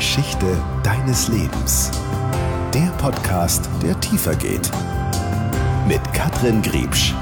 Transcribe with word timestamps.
Geschichte 0.00 0.56
deines 0.82 1.28
Lebens. 1.28 1.90
Der 2.72 2.90
Podcast, 2.96 3.68
der 3.82 4.00
tiefer 4.00 4.34
geht. 4.34 4.70
Mit 5.86 6.00
Katrin 6.14 6.62
Griebsch. 6.62 7.12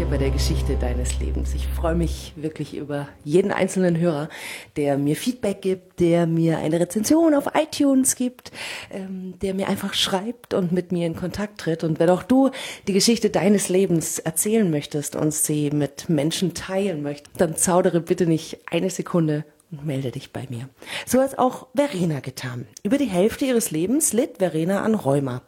Hier 0.00 0.08
bei 0.08 0.16
der 0.16 0.30
Geschichte 0.30 0.76
deines 0.76 1.20
Lebens. 1.20 1.54
Ich 1.54 1.66
freue 1.66 1.94
mich 1.94 2.32
wirklich 2.34 2.74
über 2.74 3.06
jeden 3.22 3.52
einzelnen 3.52 3.98
Hörer, 3.98 4.30
der 4.76 4.96
mir 4.96 5.14
Feedback 5.14 5.60
gibt, 5.60 6.00
der 6.00 6.26
mir 6.26 6.56
eine 6.56 6.80
Rezension 6.80 7.34
auf 7.34 7.50
iTunes 7.52 8.14
gibt, 8.14 8.50
ähm, 8.90 9.34
der 9.42 9.52
mir 9.52 9.68
einfach 9.68 9.92
schreibt 9.92 10.54
und 10.54 10.72
mit 10.72 10.90
mir 10.90 11.06
in 11.06 11.16
Kontakt 11.16 11.60
tritt. 11.60 11.84
Und 11.84 12.00
wenn 12.00 12.08
auch 12.08 12.22
du 12.22 12.48
die 12.88 12.94
Geschichte 12.94 13.28
deines 13.28 13.68
Lebens 13.68 14.18
erzählen 14.18 14.70
möchtest 14.70 15.16
und 15.16 15.34
sie 15.34 15.70
mit 15.70 16.08
Menschen 16.08 16.54
teilen 16.54 17.02
möchtest, 17.02 17.38
dann 17.38 17.56
zaudere 17.56 18.00
bitte 18.00 18.24
nicht 18.24 18.56
eine 18.70 18.88
Sekunde 18.88 19.44
und 19.70 19.84
melde 19.84 20.12
dich 20.12 20.32
bei 20.32 20.46
mir. 20.48 20.70
So 21.04 21.20
hat 21.20 21.38
auch 21.38 21.66
Verena 21.74 22.20
getan. 22.20 22.66
Über 22.82 22.96
die 22.96 23.04
Hälfte 23.04 23.44
ihres 23.44 23.70
Lebens 23.70 24.14
litt 24.14 24.38
Verena 24.38 24.82
an 24.82 24.94
Rheuma. 24.94 25.42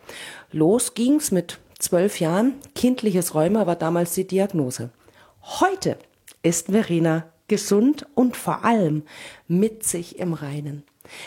Los 0.50 0.92
ging's 0.92 1.30
mit 1.30 1.58
zwölf 1.82 2.20
Jahren. 2.20 2.54
Kindliches 2.74 3.34
Rheuma 3.34 3.66
war 3.66 3.76
damals 3.76 4.14
die 4.14 4.26
Diagnose. 4.26 4.90
Heute 5.42 5.98
ist 6.42 6.68
Verena 6.68 7.24
gesund 7.48 8.06
und 8.14 8.36
vor 8.36 8.64
allem 8.64 9.02
mit 9.48 9.84
sich 9.84 10.18
im 10.18 10.32
Reinen. 10.32 10.84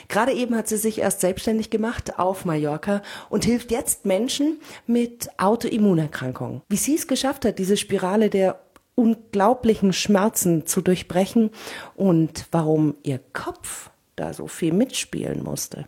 Gerade 0.07 0.31
eben 0.31 0.55
hat 0.55 0.67
sie 0.67 0.77
sich 0.77 0.99
erst 0.99 1.21
selbstständig 1.21 1.69
gemacht 1.69 2.17
auf 2.17 2.45
Mallorca 2.45 3.01
und 3.29 3.45
hilft 3.45 3.71
jetzt 3.71 4.05
Menschen 4.05 4.59
mit 4.87 5.29
Autoimmunerkrankungen. 5.37 6.61
Wie 6.69 6.77
sie 6.77 6.95
es 6.95 7.07
geschafft 7.07 7.45
hat, 7.45 7.59
diese 7.59 7.77
Spirale 7.77 8.29
der 8.29 8.59
unglaublichen 8.95 9.91
Schmerzen 9.91 10.65
zu 10.65 10.81
durchbrechen 10.81 11.51
und 11.95 12.45
warum 12.51 12.95
ihr 13.03 13.19
Kopf 13.33 13.89
da 14.15 14.33
so 14.33 14.47
viel 14.47 14.73
mitspielen 14.73 15.43
musste. 15.43 15.85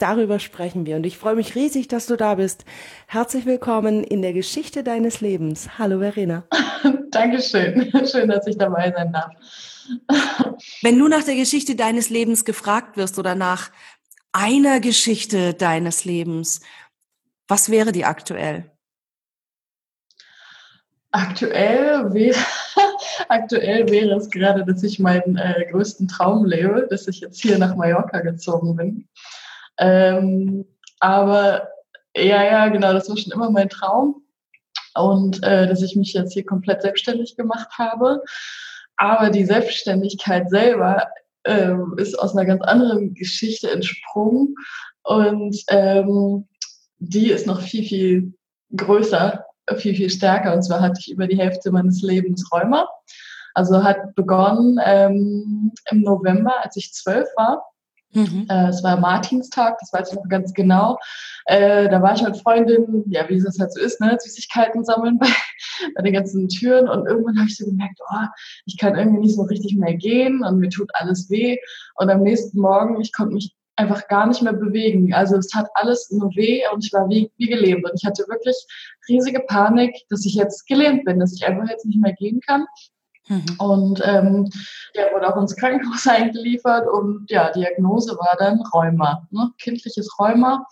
Darüber 0.00 0.38
sprechen 0.38 0.86
wir 0.86 0.96
und 0.96 1.04
ich 1.04 1.18
freue 1.18 1.34
mich 1.34 1.54
riesig, 1.54 1.86
dass 1.86 2.06
du 2.06 2.16
da 2.16 2.36
bist. 2.36 2.64
Herzlich 3.06 3.44
willkommen 3.44 4.02
in 4.02 4.22
der 4.22 4.32
Geschichte 4.32 4.82
deines 4.82 5.20
Lebens. 5.20 5.78
Hallo 5.78 5.98
Verena. 5.98 6.44
Dankeschön. 7.10 7.92
Schön, 8.10 8.30
dass 8.30 8.46
ich 8.46 8.56
dabei 8.56 8.90
sein 8.96 9.12
darf. 9.12 9.30
Wenn 10.82 10.98
du 10.98 11.06
nach 11.06 11.24
der 11.24 11.34
Geschichte 11.34 11.76
deines 11.76 12.08
Lebens 12.08 12.46
gefragt 12.46 12.96
wirst 12.96 13.18
oder 13.18 13.34
nach 13.34 13.70
einer 14.32 14.80
Geschichte 14.80 15.52
deines 15.52 16.06
Lebens, 16.06 16.62
was 17.46 17.70
wäre 17.70 17.92
die 17.92 18.06
aktuell? 18.06 18.70
Aktuell 21.10 22.14
wäre, 22.14 22.38
aktuell 23.28 23.86
wäre 23.90 24.16
es 24.16 24.30
gerade, 24.30 24.64
dass 24.64 24.82
ich 24.82 24.98
meinen 24.98 25.36
äh, 25.36 25.66
größten 25.70 26.08
Traum 26.08 26.46
lebe, 26.46 26.86
dass 26.88 27.06
ich 27.06 27.20
jetzt 27.20 27.42
hier 27.42 27.58
nach 27.58 27.76
Mallorca 27.76 28.20
gezogen 28.20 28.76
bin. 28.76 29.06
Ähm, 29.80 30.66
aber 31.00 31.68
ja, 32.16 32.44
ja, 32.44 32.68
genau, 32.68 32.92
das 32.92 33.08
war 33.08 33.16
schon 33.16 33.32
immer 33.32 33.50
mein 33.50 33.68
Traum. 33.68 34.22
Und 34.94 35.42
äh, 35.42 35.66
dass 35.66 35.82
ich 35.82 35.96
mich 35.96 36.12
jetzt 36.12 36.32
hier 36.32 36.44
komplett 36.44 36.82
selbstständig 36.82 37.36
gemacht 37.36 37.70
habe. 37.78 38.22
Aber 38.96 39.30
die 39.30 39.44
Selbstständigkeit 39.44 40.50
selber 40.50 41.08
äh, 41.44 41.74
ist 41.96 42.18
aus 42.18 42.36
einer 42.36 42.44
ganz 42.44 42.62
anderen 42.62 43.14
Geschichte 43.14 43.70
entsprungen. 43.70 44.54
Und 45.02 45.56
ähm, 45.68 46.46
die 46.98 47.30
ist 47.30 47.46
noch 47.46 47.62
viel, 47.62 47.84
viel 47.84 48.34
größer, 48.76 49.46
viel, 49.76 49.94
viel 49.94 50.10
stärker. 50.10 50.54
Und 50.54 50.62
zwar 50.62 50.80
hatte 50.80 51.00
ich 51.00 51.10
über 51.10 51.26
die 51.26 51.38
Hälfte 51.38 51.70
meines 51.70 52.02
Lebens 52.02 52.50
Rheuma. 52.52 52.88
Also 53.54 53.82
hat 53.82 54.14
begonnen 54.14 54.78
ähm, 54.84 55.72
im 55.90 56.02
November, 56.02 56.62
als 56.62 56.76
ich 56.76 56.92
zwölf 56.92 57.28
war. 57.36 57.64
Mhm. 58.12 58.46
Äh, 58.48 58.68
es 58.68 58.82
war 58.82 58.98
Martinstag, 58.98 59.78
das 59.78 59.92
weiß 59.92 60.10
ich 60.10 60.16
noch 60.16 60.28
ganz 60.28 60.52
genau. 60.52 60.98
Äh, 61.46 61.88
da 61.88 62.02
war 62.02 62.14
ich 62.14 62.22
mit 62.22 62.36
Freundin, 62.36 63.04
ja, 63.06 63.28
wie 63.28 63.36
es 63.36 63.58
halt 63.58 63.72
so 63.72 63.80
ist, 63.80 64.00
ne, 64.00 64.16
Süßigkeiten 64.20 64.84
sammeln 64.84 65.18
bei, 65.20 65.28
bei 65.94 66.02
den 66.02 66.12
ganzen 66.12 66.48
Türen 66.48 66.88
und 66.88 67.06
irgendwann 67.06 67.38
habe 67.38 67.48
ich 67.48 67.56
so 67.56 67.64
gemerkt, 67.64 68.00
oh, 68.10 68.26
ich 68.66 68.78
kann 68.78 68.96
irgendwie 68.96 69.20
nicht 69.20 69.36
so 69.36 69.42
richtig 69.42 69.76
mehr 69.76 69.94
gehen 69.94 70.42
und 70.42 70.58
mir 70.58 70.70
tut 70.70 70.90
alles 70.94 71.30
weh. 71.30 71.56
Und 71.96 72.10
am 72.10 72.22
nächsten 72.22 72.60
Morgen, 72.60 73.00
ich 73.00 73.12
konnte 73.12 73.34
mich 73.34 73.54
einfach 73.76 74.08
gar 74.08 74.26
nicht 74.26 74.42
mehr 74.42 74.52
bewegen. 74.52 75.14
Also 75.14 75.36
es 75.36 75.54
hat 75.54 75.68
alles 75.74 76.10
nur 76.10 76.30
weh 76.36 76.62
und 76.72 76.84
ich 76.84 76.92
war 76.92 77.08
wie, 77.08 77.30
wie 77.38 77.46
gelähmt. 77.46 77.84
Und 77.84 77.92
ich 77.94 78.06
hatte 78.06 78.24
wirklich 78.28 78.56
riesige 79.08 79.40
Panik, 79.40 79.96
dass 80.10 80.26
ich 80.26 80.34
jetzt 80.34 80.66
gelähmt 80.66 81.04
bin, 81.04 81.18
dass 81.18 81.34
ich 81.34 81.46
einfach 81.46 81.68
jetzt 81.68 81.86
nicht 81.86 82.00
mehr 82.00 82.12
gehen 82.12 82.40
kann. 82.40 82.66
Mhm. 83.30 83.44
Und 83.58 84.02
ähm, 84.04 84.50
der 84.96 85.12
wurde 85.14 85.28
auch 85.28 85.40
ins 85.40 85.56
Krankenhaus 85.56 86.06
eingeliefert 86.06 86.86
und 86.88 87.30
ja, 87.30 87.50
Diagnose 87.52 88.16
war 88.16 88.36
dann 88.38 88.60
Rheuma, 88.74 89.26
ne? 89.30 89.50
kindliches 89.58 90.10
Rheuma. 90.18 90.66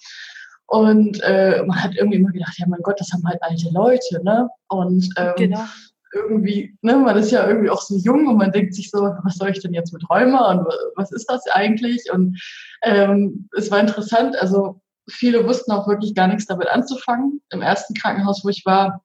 Und 0.67 1.23
äh, 1.23 1.63
man 1.65 1.83
hat 1.83 1.95
irgendwie 1.97 2.19
immer 2.19 2.33
gedacht, 2.33 2.59
ja 2.59 2.67
mein 2.69 2.83
Gott, 2.83 3.01
das 3.01 3.11
haben 3.13 3.27
halt 3.27 3.43
alte 3.43 3.71
Leute, 3.73 4.23
ne? 4.23 4.51
Und 4.69 5.09
ähm, 5.17 5.33
genau. 5.39 5.65
irgendwie, 6.13 6.77
ne, 6.83 6.97
man 6.97 7.17
ist 7.17 7.31
ja 7.31 7.47
irgendwie 7.47 7.71
auch 7.71 7.81
so 7.81 7.97
jung 7.97 8.27
und 8.27 8.37
man 8.37 8.53
denkt 8.53 8.75
sich 8.75 8.91
so, 8.91 8.99
was 9.23 9.37
soll 9.37 9.49
ich 9.49 9.61
denn 9.61 9.73
jetzt 9.73 9.95
mit 9.95 10.03
Rheuma 10.11 10.51
und 10.51 10.67
was 10.97 11.11
ist 11.13 11.31
das 11.31 11.47
eigentlich? 11.53 12.13
Und 12.13 12.39
ähm, 12.83 13.49
es 13.57 13.71
war 13.71 13.81
interessant, 13.81 14.37
also 14.37 14.83
viele 15.09 15.47
wussten 15.47 15.73
auch 15.73 15.89
wirklich 15.89 16.15
gar 16.15 16.27
nichts 16.27 16.45
damit 16.45 16.69
anzufangen. 16.69 17.41
Im 17.51 17.63
ersten 17.63 17.95
Krankenhaus, 17.95 18.45
wo 18.45 18.51
ich 18.51 18.67
war, 18.67 19.03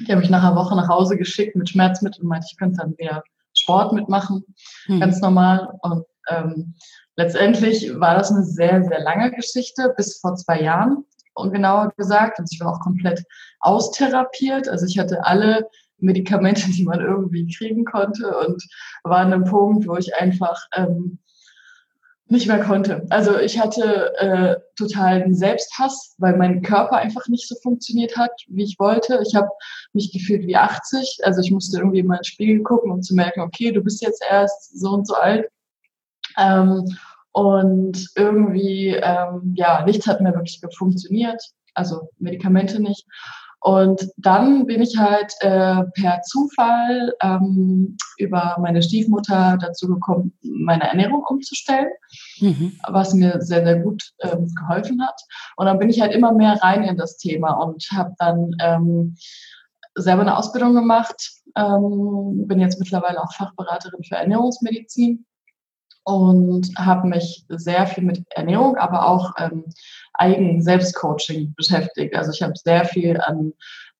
die 0.00 0.12
haben 0.12 0.20
mich 0.20 0.30
nach 0.30 0.42
einer 0.42 0.56
Woche 0.56 0.76
nach 0.76 0.88
Hause 0.88 1.16
geschickt 1.16 1.56
mit 1.56 1.68
Schmerzmitteln 1.68 2.22
und 2.22 2.28
meinte, 2.28 2.46
ich 2.50 2.58
könnte 2.58 2.78
dann 2.78 2.96
wieder 2.98 3.22
Sport 3.54 3.92
mitmachen, 3.92 4.44
hm. 4.86 5.00
ganz 5.00 5.20
normal. 5.20 5.68
Und 5.82 6.04
ähm, 6.28 6.74
letztendlich 7.16 7.98
war 8.00 8.14
das 8.14 8.30
eine 8.30 8.44
sehr, 8.44 8.82
sehr 8.84 9.00
lange 9.00 9.30
Geschichte, 9.32 9.92
bis 9.96 10.18
vor 10.18 10.34
zwei 10.36 10.62
Jahren, 10.62 11.04
und 11.34 11.52
genauer 11.52 11.92
gesagt. 11.96 12.38
Und 12.38 12.52
ich 12.52 12.60
war 12.60 12.72
auch 12.72 12.80
komplett 12.80 13.24
austherapiert. 13.60 14.68
Also 14.68 14.86
ich 14.86 14.98
hatte 14.98 15.24
alle 15.24 15.68
Medikamente, 15.98 16.70
die 16.70 16.84
man 16.84 17.00
irgendwie 17.00 17.46
kriegen 17.46 17.84
konnte 17.84 18.36
und 18.38 18.62
war 19.04 19.18
an 19.18 19.32
einem 19.32 19.44
Punkt, 19.44 19.86
wo 19.86 19.96
ich 19.96 20.14
einfach 20.14 20.60
ähm, 20.74 21.18
nicht 22.32 22.48
mehr 22.48 22.64
konnte. 22.64 23.06
Also 23.10 23.38
ich 23.38 23.60
hatte 23.60 24.16
äh, 24.16 24.56
totalen 24.76 25.34
Selbsthass, 25.34 26.14
weil 26.18 26.36
mein 26.36 26.62
Körper 26.62 26.96
einfach 26.96 27.28
nicht 27.28 27.46
so 27.46 27.54
funktioniert 27.62 28.16
hat, 28.16 28.32
wie 28.48 28.64
ich 28.64 28.78
wollte. 28.78 29.20
Ich 29.26 29.34
habe 29.34 29.48
mich 29.92 30.12
gefühlt 30.12 30.46
wie 30.46 30.56
80. 30.56 31.18
Also 31.22 31.40
ich 31.42 31.52
musste 31.52 31.78
irgendwie 31.78 32.00
in 32.00 32.06
meinen 32.06 32.24
Spiegel 32.24 32.62
gucken, 32.62 32.90
um 32.90 33.02
zu 33.02 33.14
merken, 33.14 33.42
okay, 33.42 33.70
du 33.70 33.82
bist 33.82 34.02
jetzt 34.02 34.24
erst 34.28 34.78
so 34.78 34.90
und 34.90 35.06
so 35.06 35.14
alt. 35.14 35.46
Ähm, 36.38 36.96
und 37.32 38.10
irgendwie, 38.16 38.88
ähm, 38.88 39.54
ja, 39.54 39.84
nichts 39.84 40.06
hat 40.06 40.20
mehr 40.20 40.34
wirklich 40.34 40.60
funktioniert. 40.76 41.42
Also 41.74 42.08
Medikamente 42.18 42.80
nicht. 42.80 43.06
Und 43.62 44.08
dann 44.16 44.66
bin 44.66 44.82
ich 44.82 44.98
halt 44.98 45.32
äh, 45.38 45.84
per 45.94 46.20
Zufall 46.22 47.14
ähm, 47.22 47.96
über 48.18 48.56
meine 48.60 48.82
Stiefmutter 48.82 49.56
dazu 49.60 49.86
gekommen, 49.86 50.32
meine 50.42 50.88
Ernährung 50.88 51.22
umzustellen, 51.22 51.90
mhm. 52.40 52.72
was 52.88 53.14
mir 53.14 53.40
sehr, 53.40 53.64
sehr 53.64 53.78
gut 53.78 54.02
ähm, 54.20 54.52
geholfen 54.54 55.00
hat. 55.00 55.20
Und 55.56 55.66
dann 55.66 55.78
bin 55.78 55.90
ich 55.90 56.00
halt 56.00 56.12
immer 56.12 56.32
mehr 56.32 56.60
rein 56.60 56.82
in 56.82 56.96
das 56.96 57.18
Thema 57.18 57.52
und 57.52 57.86
habe 57.92 58.12
dann 58.18 58.50
ähm, 58.60 59.16
selber 59.94 60.22
eine 60.22 60.36
Ausbildung 60.36 60.74
gemacht, 60.74 61.30
ähm, 61.56 62.48
bin 62.48 62.58
jetzt 62.58 62.80
mittlerweile 62.80 63.22
auch 63.22 63.32
Fachberaterin 63.32 64.02
für 64.02 64.16
Ernährungsmedizin 64.16 65.24
und 66.04 66.68
habe 66.76 67.08
mich 67.08 67.44
sehr 67.48 67.86
viel 67.86 68.04
mit 68.04 68.24
Ernährung, 68.30 68.76
aber 68.76 69.06
auch 69.06 69.32
ähm, 69.38 69.64
eigen 70.14 70.62
Selbstcoaching 70.62 71.54
beschäftigt. 71.56 72.14
Also 72.14 72.32
ich 72.32 72.42
habe 72.42 72.54
sehr 72.56 72.84
viel 72.84 73.20
an 73.20 73.52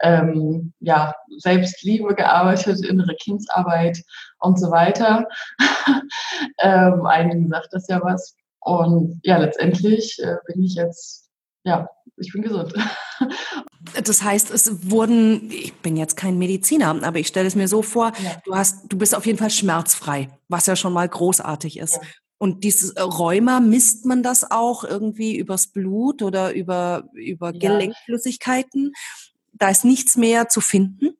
ähm, 0.02 0.72
ja, 0.80 1.14
Selbstliebe 1.38 2.14
gearbeitet, 2.14 2.84
innere 2.84 3.14
Kindsarbeit 3.14 4.02
und 4.40 4.58
so 4.58 4.70
weiter. 4.70 5.26
ähm, 6.58 7.06
einigen 7.06 7.48
sagt 7.48 7.68
das 7.72 7.86
ja 7.88 8.00
was. 8.02 8.34
Und 8.60 9.20
ja, 9.22 9.38
letztendlich 9.38 10.18
äh, 10.22 10.36
bin 10.46 10.62
ich 10.62 10.74
jetzt, 10.74 11.30
ja, 11.64 11.88
ich 12.16 12.32
bin 12.32 12.42
gesund. 12.42 12.72
Das 14.04 14.22
heißt, 14.22 14.52
es 14.52 14.90
wurden, 14.90 15.50
ich 15.50 15.74
bin 15.74 15.96
jetzt 15.96 16.16
kein 16.16 16.38
Mediziner, 16.38 17.02
aber 17.02 17.18
ich 17.18 17.26
stelle 17.26 17.48
es 17.48 17.56
mir 17.56 17.66
so 17.66 17.82
vor, 17.82 18.12
ja. 18.22 18.30
du 18.44 18.54
hast, 18.54 18.90
du 18.90 18.96
bist 18.96 19.14
auf 19.14 19.26
jeden 19.26 19.38
Fall 19.38 19.50
schmerzfrei, 19.50 20.28
was 20.48 20.66
ja 20.66 20.76
schon 20.76 20.92
mal 20.92 21.08
großartig 21.08 21.78
ist. 21.78 21.96
Ja. 21.96 22.02
Und 22.38 22.64
dieses 22.64 22.94
Rheuma, 22.96 23.60
misst 23.60 24.06
man 24.06 24.22
das 24.22 24.50
auch 24.50 24.84
irgendwie 24.84 25.36
übers 25.36 25.68
Blut 25.68 26.22
oder 26.22 26.52
über, 26.52 27.08
über. 27.12 27.52
Gelenkflüssigkeiten? 27.52 28.92
Da 29.52 29.68
ist 29.68 29.84
nichts 29.84 30.16
mehr 30.16 30.48
zu 30.48 30.60
finden? 30.60 31.16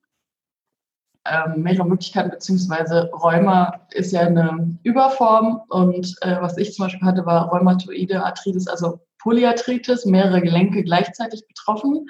Ähm, 1.24 1.62
mehrere 1.62 1.86
Möglichkeiten, 1.86 2.30
beziehungsweise 2.30 3.08
Rheuma 3.12 3.86
ist 3.90 4.10
ja 4.10 4.22
eine 4.22 4.76
Überform 4.82 5.62
und 5.68 6.16
äh, 6.22 6.40
was 6.40 6.56
ich 6.58 6.74
zum 6.74 6.86
Beispiel 6.86 7.06
hatte, 7.06 7.24
war 7.24 7.50
Rheumatoide 7.50 8.24
Arthritis, 8.24 8.66
also 8.66 8.98
Polyarthritis, 9.22 10.04
mehrere 10.04 10.40
Gelenke 10.40 10.82
gleichzeitig 10.82 11.46
betroffen, 11.46 12.06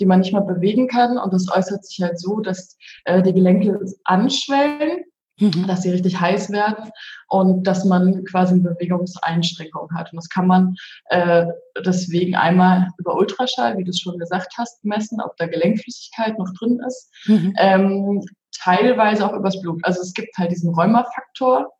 die 0.00 0.06
man 0.06 0.20
nicht 0.20 0.32
mehr 0.32 0.42
bewegen 0.42 0.88
kann 0.88 1.18
und 1.18 1.32
das 1.32 1.46
äußert 1.50 1.84
sich 1.84 2.02
halt 2.02 2.20
so, 2.20 2.40
dass 2.40 2.76
äh, 3.04 3.22
die 3.22 3.32
Gelenke 3.32 3.78
anschwellen 4.04 5.04
mhm. 5.40 5.66
dass 5.66 5.82
sie 5.82 5.90
richtig 5.90 6.20
heiß 6.20 6.50
werden 6.50 6.90
und 7.28 7.66
dass 7.66 7.84
man 7.84 8.24
quasi 8.24 8.54
eine 8.54 8.62
Bewegungseinschränkung 8.62 9.90
hat. 9.94 10.12
Und 10.12 10.16
das 10.16 10.28
kann 10.28 10.46
man 10.46 10.74
äh, 11.06 11.46
deswegen 11.84 12.34
einmal 12.34 12.88
über 12.98 13.16
Ultraschall, 13.16 13.78
wie 13.78 13.84
du 13.84 13.90
es 13.90 14.00
schon 14.00 14.18
gesagt 14.18 14.54
hast, 14.56 14.84
messen, 14.84 15.20
ob 15.20 15.36
da 15.36 15.46
Gelenkflüssigkeit 15.46 16.38
noch 16.38 16.52
drin 16.58 16.80
ist. 16.86 17.10
Mhm. 17.26 17.54
Ähm, 17.58 18.24
teilweise 18.52 19.26
auch 19.26 19.34
übers 19.34 19.60
Blut. 19.60 19.80
Also 19.84 20.02
es 20.02 20.12
gibt 20.14 20.36
halt 20.36 20.50
diesen 20.50 20.74
Rheumafaktor, 20.74 21.70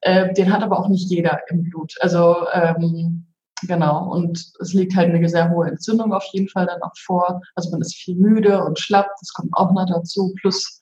äh, 0.00 0.32
den 0.34 0.52
hat 0.52 0.62
aber 0.62 0.78
auch 0.78 0.88
nicht 0.88 1.10
jeder 1.10 1.40
im 1.48 1.62
Blut. 1.62 1.94
Also 2.00 2.46
ähm, 2.52 3.26
genau, 3.66 4.12
und 4.12 4.52
es 4.60 4.72
liegt 4.72 4.94
halt 4.96 5.14
eine 5.14 5.28
sehr 5.28 5.50
hohe 5.50 5.68
Entzündung 5.68 6.12
auf 6.12 6.24
jeden 6.32 6.48
Fall 6.48 6.66
dann 6.66 6.82
auch 6.82 6.96
vor. 6.96 7.40
Also 7.54 7.70
man 7.70 7.80
ist 7.80 7.94
viel 7.94 8.16
müde 8.16 8.64
und 8.64 8.78
schlapp, 8.78 9.08
das 9.20 9.32
kommt 9.32 9.50
auch 9.52 9.72
noch 9.72 9.86
dazu, 9.86 10.34
plus 10.40 10.80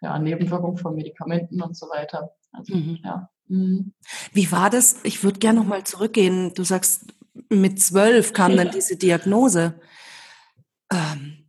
ja, 0.00 0.18
Nebenwirkungen 0.18 0.76
von 0.76 0.94
Medikamenten 0.94 1.60
und 1.62 1.76
so 1.76 1.86
weiter. 1.88 2.30
Also, 2.52 2.74
mhm. 2.74 2.98
ja. 3.04 3.28
Mhm. 3.48 3.92
Wie 4.32 4.50
war 4.52 4.70
das? 4.70 4.96
Ich 5.02 5.22
würde 5.22 5.38
gerne 5.38 5.60
nochmal 5.60 5.84
zurückgehen. 5.84 6.54
Du 6.54 6.64
sagst, 6.64 7.12
mit 7.48 7.80
zwölf 7.80 8.32
kam 8.32 8.52
ja. 8.52 8.64
dann 8.64 8.72
diese 8.72 8.96
Diagnose. 8.96 9.74
Ähm, 10.92 11.40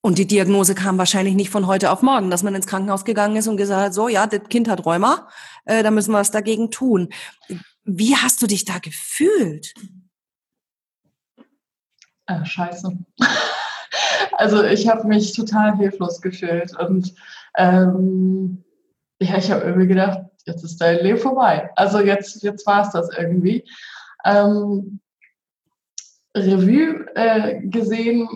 und 0.00 0.18
die 0.18 0.26
Diagnose 0.26 0.74
kam 0.74 0.98
wahrscheinlich 0.98 1.34
nicht 1.34 1.50
von 1.50 1.66
heute 1.66 1.90
auf 1.90 2.00
morgen, 2.02 2.30
dass 2.30 2.44
man 2.44 2.54
ins 2.54 2.68
Krankenhaus 2.68 3.04
gegangen 3.04 3.36
ist 3.36 3.48
und 3.48 3.56
gesagt 3.56 3.86
hat, 3.86 3.94
so, 3.94 4.08
ja, 4.08 4.26
das 4.26 4.48
Kind 4.48 4.68
hat 4.68 4.86
Rheuma, 4.86 5.28
äh, 5.64 5.82
da 5.82 5.90
müssen 5.90 6.12
wir 6.12 6.18
was 6.18 6.30
dagegen 6.30 6.70
tun. 6.70 7.08
Wie 7.86 8.16
hast 8.16 8.42
du 8.42 8.46
dich 8.46 8.64
da 8.64 8.78
gefühlt? 8.78 9.72
Äh, 12.26 12.44
scheiße. 12.44 12.98
also 14.32 14.64
ich 14.64 14.88
habe 14.88 15.06
mich 15.06 15.32
total 15.34 15.76
hilflos 15.76 16.20
gefühlt 16.20 16.76
und 16.78 17.14
ähm, 17.56 18.64
ja, 19.20 19.38
ich 19.38 19.50
habe 19.50 19.62
irgendwie 19.62 19.86
gedacht, 19.86 20.20
jetzt 20.44 20.64
ist 20.64 20.78
dein 20.78 20.98
Leben 20.98 21.18
vorbei. 21.18 21.70
Also 21.76 22.00
jetzt, 22.00 22.42
jetzt 22.42 22.66
war 22.66 22.82
es 22.82 22.90
das 22.90 23.08
irgendwie. 23.16 23.64
Ähm, 24.24 25.00
Revue 26.36 27.06
äh, 27.14 27.60
gesehen 27.68 28.28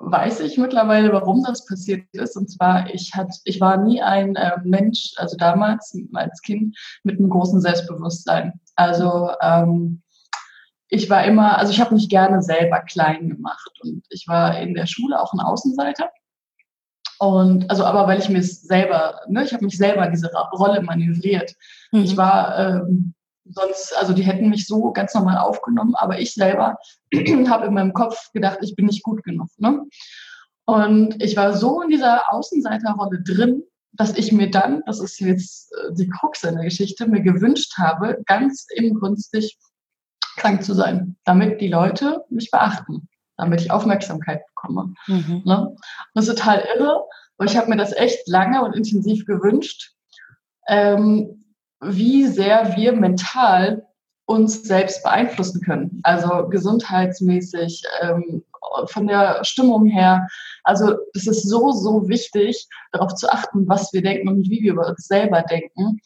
weiß 0.00 0.40
ich 0.40 0.58
mittlerweile, 0.58 1.12
warum 1.12 1.42
das 1.42 1.64
passiert 1.66 2.06
ist. 2.12 2.36
Und 2.36 2.50
zwar, 2.50 2.92
ich, 2.92 3.14
hat, 3.14 3.32
ich 3.44 3.60
war 3.60 3.76
nie 3.76 4.02
ein 4.02 4.36
äh, 4.36 4.58
Mensch, 4.64 5.12
also 5.16 5.36
damals 5.36 5.96
als 6.12 6.42
Kind, 6.42 6.76
mit 7.02 7.18
einem 7.18 7.30
großen 7.30 7.60
Selbstbewusstsein. 7.60 8.60
Also 8.76 9.30
ähm, 9.40 10.02
ich 10.88 11.10
war 11.10 11.24
immer, 11.24 11.58
also 11.58 11.72
ich 11.72 11.80
habe 11.80 11.94
mich 11.94 12.08
gerne 12.08 12.42
selber 12.42 12.80
klein 12.80 13.28
gemacht. 13.28 13.70
Und 13.82 14.04
ich 14.10 14.26
war 14.28 14.58
in 14.58 14.74
der 14.74 14.86
Schule 14.86 15.20
auch 15.20 15.32
ein 15.32 15.40
Außenseiter. 15.40 16.10
Und 17.18 17.70
also 17.70 17.84
aber 17.84 18.06
weil 18.06 18.18
ich 18.18 18.28
mir 18.28 18.42
selber, 18.42 19.20
ne, 19.28 19.44
ich 19.44 19.52
habe 19.52 19.64
mich 19.64 19.78
selber 19.78 20.08
diese 20.08 20.30
Rolle 20.52 20.82
manövriert. 20.82 21.54
Mhm. 21.92 22.02
Ich 22.02 22.16
war 22.16 22.58
ähm, 22.58 23.14
sonst, 23.44 23.96
also 23.98 24.12
die 24.12 24.24
hätten 24.24 24.50
mich 24.50 24.66
so 24.66 24.92
ganz 24.92 25.14
normal 25.14 25.38
aufgenommen, 25.38 25.94
aber 25.94 26.18
ich 26.18 26.34
selber 26.34 26.76
habe 27.48 27.66
in 27.66 27.74
meinem 27.74 27.92
Kopf 27.92 28.32
gedacht, 28.32 28.58
ich 28.62 28.74
bin 28.74 28.86
nicht 28.86 29.02
gut 29.02 29.22
genug. 29.22 29.48
Ne? 29.58 29.84
Und 30.66 31.22
ich 31.22 31.36
war 31.36 31.52
so 31.52 31.82
in 31.82 31.90
dieser 31.90 32.32
Außenseiterrolle 32.32 33.22
drin, 33.22 33.62
dass 33.96 34.16
ich 34.16 34.32
mir 34.32 34.50
dann, 34.50 34.82
das 34.86 35.00
ist 35.00 35.20
jetzt 35.20 35.72
äh, 35.72 35.94
die 35.94 36.08
Krux 36.08 36.42
in 36.44 36.54
der 36.54 36.64
Geschichte, 36.64 37.06
mir 37.06 37.22
gewünscht 37.22 37.78
habe, 37.78 38.22
ganz 38.26 38.66
inbrünstig 38.74 39.58
krank 40.36 40.64
zu 40.64 40.74
sein, 40.74 41.16
damit 41.24 41.60
die 41.60 41.68
Leute 41.68 42.24
mich 42.28 42.50
beachten, 42.50 43.08
damit 43.36 43.60
ich 43.60 43.70
Aufmerksamkeit 43.70 44.42
bekomme. 44.48 44.94
Mhm. 45.06 45.42
Ne? 45.44 45.76
Das 46.14 46.28
ist 46.28 46.36
total 46.36 46.64
irre, 46.76 47.04
weil 47.36 47.48
ich 47.48 47.56
habe 47.56 47.70
mir 47.70 47.76
das 47.76 47.92
echt 47.92 48.26
lange 48.28 48.62
und 48.62 48.74
intensiv 48.74 49.26
gewünscht. 49.26 49.92
Ähm, 50.68 51.44
wie 51.80 52.26
sehr 52.26 52.76
wir 52.76 52.92
mental 52.92 53.86
uns 54.26 54.62
selbst 54.62 55.02
beeinflussen 55.02 55.60
können. 55.60 56.00
Also 56.02 56.48
gesundheitsmäßig, 56.48 57.82
ähm, 58.00 58.42
von 58.86 59.06
der 59.06 59.44
Stimmung 59.44 59.86
her. 59.86 60.26
Also 60.62 60.96
es 61.14 61.26
ist 61.26 61.48
so, 61.48 61.70
so 61.72 62.08
wichtig, 62.08 62.66
darauf 62.92 63.14
zu 63.14 63.30
achten, 63.30 63.68
was 63.68 63.92
wir 63.92 64.02
denken 64.02 64.28
und 64.28 64.48
wie 64.48 64.62
wir 64.62 64.72
über 64.72 64.88
uns 64.88 65.06
selber 65.06 65.42
denken. 65.42 66.00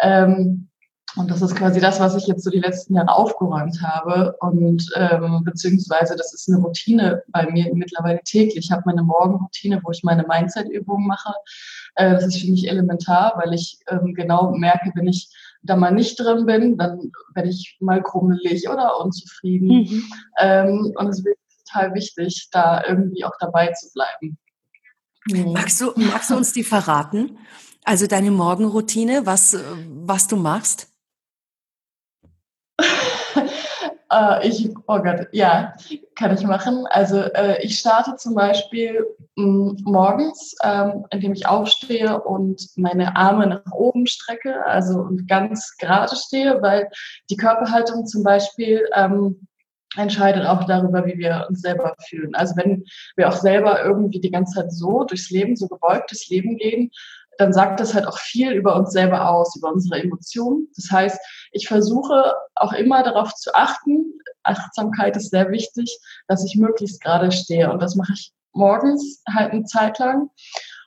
Ähm, 0.00 0.68
und 1.16 1.30
das 1.30 1.42
ist 1.42 1.56
quasi 1.56 1.80
das, 1.80 1.98
was 2.00 2.14
ich 2.14 2.26
jetzt 2.26 2.44
so 2.44 2.50
die 2.50 2.60
letzten 2.60 2.94
Jahre 2.94 3.16
aufgeräumt 3.16 3.82
habe. 3.82 4.36
Und 4.40 4.84
ähm, 4.94 5.42
beziehungsweise 5.42 6.14
das 6.14 6.34
ist 6.34 6.48
eine 6.48 6.62
Routine 6.62 7.22
bei 7.28 7.50
mir 7.50 7.74
mittlerweile 7.74 8.20
täglich. 8.24 8.66
Ich 8.66 8.70
habe 8.70 8.82
meine 8.84 9.02
Morgenroutine, 9.02 9.80
wo 9.82 9.90
ich 9.90 10.04
meine 10.04 10.24
Mindset-Übungen 10.28 11.06
mache. 11.06 11.32
Äh, 11.96 12.12
das 12.12 12.26
ist, 12.26 12.40
finde 12.40 12.54
ich, 12.54 12.68
elementar, 12.68 13.34
weil 13.36 13.54
ich 13.54 13.78
ähm, 13.88 14.14
genau 14.14 14.52
merke, 14.52 14.92
wenn 14.94 15.08
ich 15.08 15.28
da 15.68 15.76
mal 15.76 15.92
nicht 15.92 16.18
drin 16.18 16.46
bin, 16.46 16.76
dann 16.78 17.12
werde 17.34 17.48
ich 17.48 17.76
mal 17.80 18.02
krummelig 18.02 18.68
oder 18.68 19.00
unzufrieden. 19.00 19.68
Mhm. 19.68 20.12
Ähm, 20.38 20.92
und 20.96 21.08
es 21.08 21.18
ist 21.18 21.26
total 21.66 21.94
wichtig, 21.94 22.48
da 22.50 22.82
irgendwie 22.86 23.24
auch 23.24 23.34
dabei 23.38 23.72
zu 23.72 23.88
bleiben. 23.92 24.38
Mhm. 25.26 25.52
Magst, 25.52 25.80
du, 25.80 25.92
magst 25.96 26.30
du 26.30 26.36
uns 26.36 26.52
die 26.52 26.64
verraten? 26.64 27.38
Also 27.84 28.06
deine 28.06 28.30
Morgenroutine, 28.30 29.26
was, 29.26 29.56
was 30.04 30.26
du 30.28 30.36
machst? 30.36 30.88
Äh, 34.12 34.48
ich, 34.48 34.68
oh 34.86 34.98
Gott, 34.98 35.28
ja, 35.32 35.74
kann 36.14 36.34
ich 36.34 36.44
machen. 36.44 36.86
Also 36.90 37.20
äh, 37.20 37.62
ich 37.62 37.78
starte 37.78 38.16
zum 38.16 38.34
Beispiel 38.34 39.04
mh, 39.36 39.74
morgens, 39.84 40.54
ähm, 40.62 41.04
indem 41.10 41.32
ich 41.32 41.46
aufstehe 41.46 42.20
und 42.20 42.68
meine 42.76 43.16
Arme 43.16 43.46
nach 43.46 43.72
oben 43.72 44.06
strecke, 44.06 44.64
also 44.66 45.00
und 45.00 45.28
ganz 45.28 45.76
gerade 45.78 46.16
stehe, 46.16 46.60
weil 46.62 46.88
die 47.30 47.36
Körperhaltung 47.36 48.06
zum 48.06 48.22
Beispiel 48.22 48.88
ähm, 48.94 49.46
entscheidet 49.96 50.46
auch 50.46 50.64
darüber, 50.64 51.06
wie 51.06 51.18
wir 51.18 51.46
uns 51.48 51.62
selber 51.62 51.94
fühlen. 52.08 52.34
Also 52.34 52.56
wenn 52.56 52.84
wir 53.16 53.28
auch 53.28 53.36
selber 53.36 53.82
irgendwie 53.82 54.20
die 54.20 54.30
ganze 54.30 54.60
Zeit 54.60 54.72
so 54.72 55.04
durchs 55.04 55.30
Leben, 55.30 55.56
so 55.56 55.66
gebeugt 55.66 56.10
durchs 56.10 56.28
Leben 56.28 56.56
gehen, 56.56 56.90
dann 57.38 57.52
sagt 57.52 57.80
das 57.80 57.94
halt 57.94 58.06
auch 58.06 58.18
viel 58.18 58.52
über 58.52 58.76
uns 58.76 58.92
selber 58.92 59.30
aus, 59.30 59.56
über 59.56 59.72
unsere 59.72 60.02
Emotionen. 60.02 60.68
Das 60.76 60.90
heißt, 60.90 61.18
ich 61.52 61.68
versuche 61.68 62.34
auch 62.56 62.72
immer 62.72 63.02
darauf 63.02 63.34
zu 63.34 63.54
achten, 63.54 64.12
Achtsamkeit 64.42 65.16
ist 65.16 65.30
sehr 65.30 65.50
wichtig, 65.50 65.98
dass 66.26 66.44
ich 66.44 66.56
möglichst 66.56 67.00
gerade 67.02 67.30
stehe. 67.30 67.70
Und 67.70 67.80
das 67.80 67.94
mache 67.94 68.12
ich 68.12 68.32
morgens 68.52 69.22
halt 69.28 69.52
eine 69.52 69.64
Zeit 69.64 69.98
lang. 69.98 70.30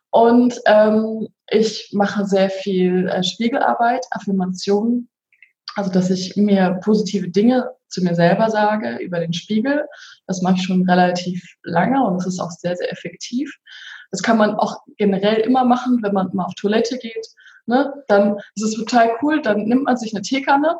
Und 0.09 0.59
ähm, 0.65 1.30
ich 1.50 1.89
mache 1.94 2.25
sehr 2.25 2.50
viel 2.50 3.08
äh, 3.08 3.24
Spiegelarbeit, 3.24 4.05
Affirmationen, 4.12 5.10
also 5.75 5.89
dass 5.89 6.10
ich 6.10 6.36
mir 6.36 6.79
positive 6.84 7.29
Dinge 7.29 7.72
zu 7.88 8.01
mir 8.03 8.15
selber 8.15 8.50
sage 8.50 8.98
über 8.98 9.20
den 9.20 9.34
Spiegel. 9.34 9.86
Das 10.27 10.41
mache 10.41 10.55
ich 10.55 10.63
schon 10.63 10.89
relativ 10.89 11.41
lange 11.63 12.03
und 12.05 12.17
es 12.17 12.25
ist 12.25 12.39
auch 12.39 12.51
sehr, 12.51 12.75
sehr 12.75 12.91
effektiv. 12.91 13.53
Das 14.12 14.22
kann 14.22 14.38
man 14.38 14.56
auch 14.56 14.82
generell 14.98 15.41
immer 15.41 15.63
machen, 15.63 16.00
wenn 16.01 16.13
man 16.13 16.30
mal 16.34 16.46
auf 16.46 16.56
Toilette 16.56 16.98
geht. 16.98 17.27
Ne? 17.65 17.94
Dann 18.08 18.38
ist 18.56 18.63
es 18.63 18.74
total 18.74 19.12
cool, 19.22 19.41
dann 19.41 19.63
nimmt 19.63 19.84
man 19.84 19.98
sich 19.98 20.13
eine 20.13 20.22
Teekanne, 20.22 20.77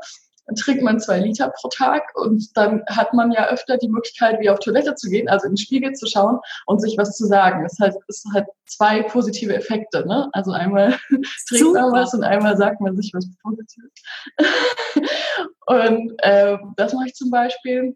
dann 0.48 0.56
trinkt 0.56 0.84
man 0.84 1.00
zwei 1.00 1.20
Liter 1.20 1.50
pro 1.50 1.70
Tag 1.70 2.04
und 2.16 2.58
dann 2.58 2.84
hat 2.90 3.14
man 3.14 3.32
ja 3.32 3.48
öfter 3.48 3.78
die 3.78 3.88
Möglichkeit, 3.88 4.40
wie 4.40 4.50
auf 4.50 4.60
Toilette 4.60 4.96
zu 4.96 5.10
gehen, 5.10 5.30
also 5.30 5.46
in 5.46 5.54
den 5.54 5.58
Spiegel 5.58 5.94
zu 5.94 6.08
schauen 6.08 6.40
und 6.66 6.82
sich 6.82 6.98
was 6.98 7.16
zu 7.16 7.26
sagen. 7.26 7.64
Das 7.64 7.78
heißt, 7.80 7.98
es 8.08 8.26
hat 8.34 8.48
zwei 8.66 9.04
positive 9.04 9.56
Effekte. 9.56 10.06
Ne? 10.06 10.30
Also 10.34 10.52
einmal 10.52 10.98
trinkt 11.48 11.74
man 11.74 11.92
was 11.94 12.14
und 12.14 12.24
einmal 12.24 12.58
sagt 12.58 12.82
man 12.82 12.98
sich 12.98 13.12
was 13.14 13.28
Positives. 13.42 13.92
und 15.68 16.14
äh, 16.18 16.58
das 16.76 16.94
mache 16.94 17.08
ich 17.08 17.14
zum 17.14 17.30
Beispiel. 17.30 17.96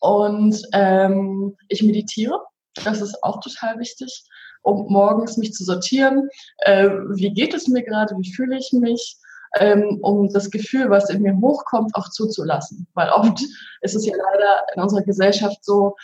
Und 0.00 0.62
ähm, 0.72 1.56
ich 1.68 1.82
meditiere. 1.82 2.40
Das 2.84 3.00
ist 3.00 3.22
auch 3.24 3.40
total 3.40 3.78
wichtig 3.78 4.24
um 4.66 4.86
morgens 4.88 5.36
mich 5.36 5.52
zu 5.52 5.64
sortieren. 5.64 6.28
Äh, 6.58 6.88
wie 7.14 7.32
geht 7.32 7.54
es 7.54 7.68
mir 7.68 7.82
gerade? 7.82 8.14
Wie 8.18 8.34
fühle 8.34 8.58
ich 8.58 8.72
mich? 8.72 9.16
Ähm, 9.58 10.00
um 10.02 10.28
das 10.32 10.50
Gefühl, 10.50 10.90
was 10.90 11.08
in 11.08 11.22
mir 11.22 11.34
hochkommt, 11.40 11.94
auch 11.94 12.10
zuzulassen. 12.10 12.86
Weil 12.94 13.08
oft 13.10 13.40
ist 13.80 13.94
es 13.94 14.04
ja 14.04 14.12
leider 14.12 14.64
in 14.74 14.82
unserer 14.82 15.02
Gesellschaft 15.02 15.64
so, 15.64 15.94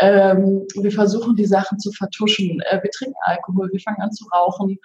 ähm, 0.00 0.66
wir 0.80 0.92
versuchen 0.92 1.36
die 1.36 1.44
Sachen 1.44 1.78
zu 1.78 1.92
vertuschen. 1.92 2.60
Äh, 2.70 2.82
wir 2.82 2.90
trinken 2.90 3.18
Alkohol, 3.22 3.68
wir 3.70 3.80
fangen 3.80 4.00
an 4.00 4.12
zu 4.12 4.24
rauchen, 4.28 4.78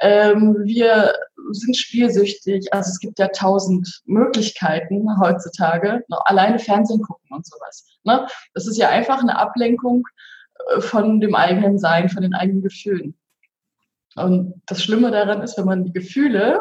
ähm, 0.00 0.56
wir 0.62 1.14
sind 1.50 1.76
spielsüchtig. 1.76 2.72
Also 2.72 2.90
es 2.90 3.00
gibt 3.00 3.18
ja 3.18 3.28
tausend 3.28 4.02
Möglichkeiten 4.04 5.06
heutzutage, 5.20 6.04
alleine 6.26 6.58
Fernsehen 6.58 7.02
gucken 7.02 7.36
und 7.36 7.46
sowas. 7.46 7.84
Ne? 8.04 8.26
Das 8.54 8.66
ist 8.66 8.76
ja 8.76 8.90
einfach 8.90 9.20
eine 9.20 9.38
Ablenkung 9.38 10.04
von 10.80 11.20
dem 11.20 11.34
eigenen 11.34 11.78
Sein, 11.78 12.08
von 12.08 12.22
den 12.22 12.34
eigenen 12.34 12.62
Gefühlen. 12.62 13.14
Und 14.14 14.62
das 14.66 14.82
Schlimme 14.82 15.10
daran 15.10 15.42
ist, 15.42 15.56
wenn 15.56 15.64
man 15.64 15.84
die 15.84 15.92
Gefühle 15.92 16.60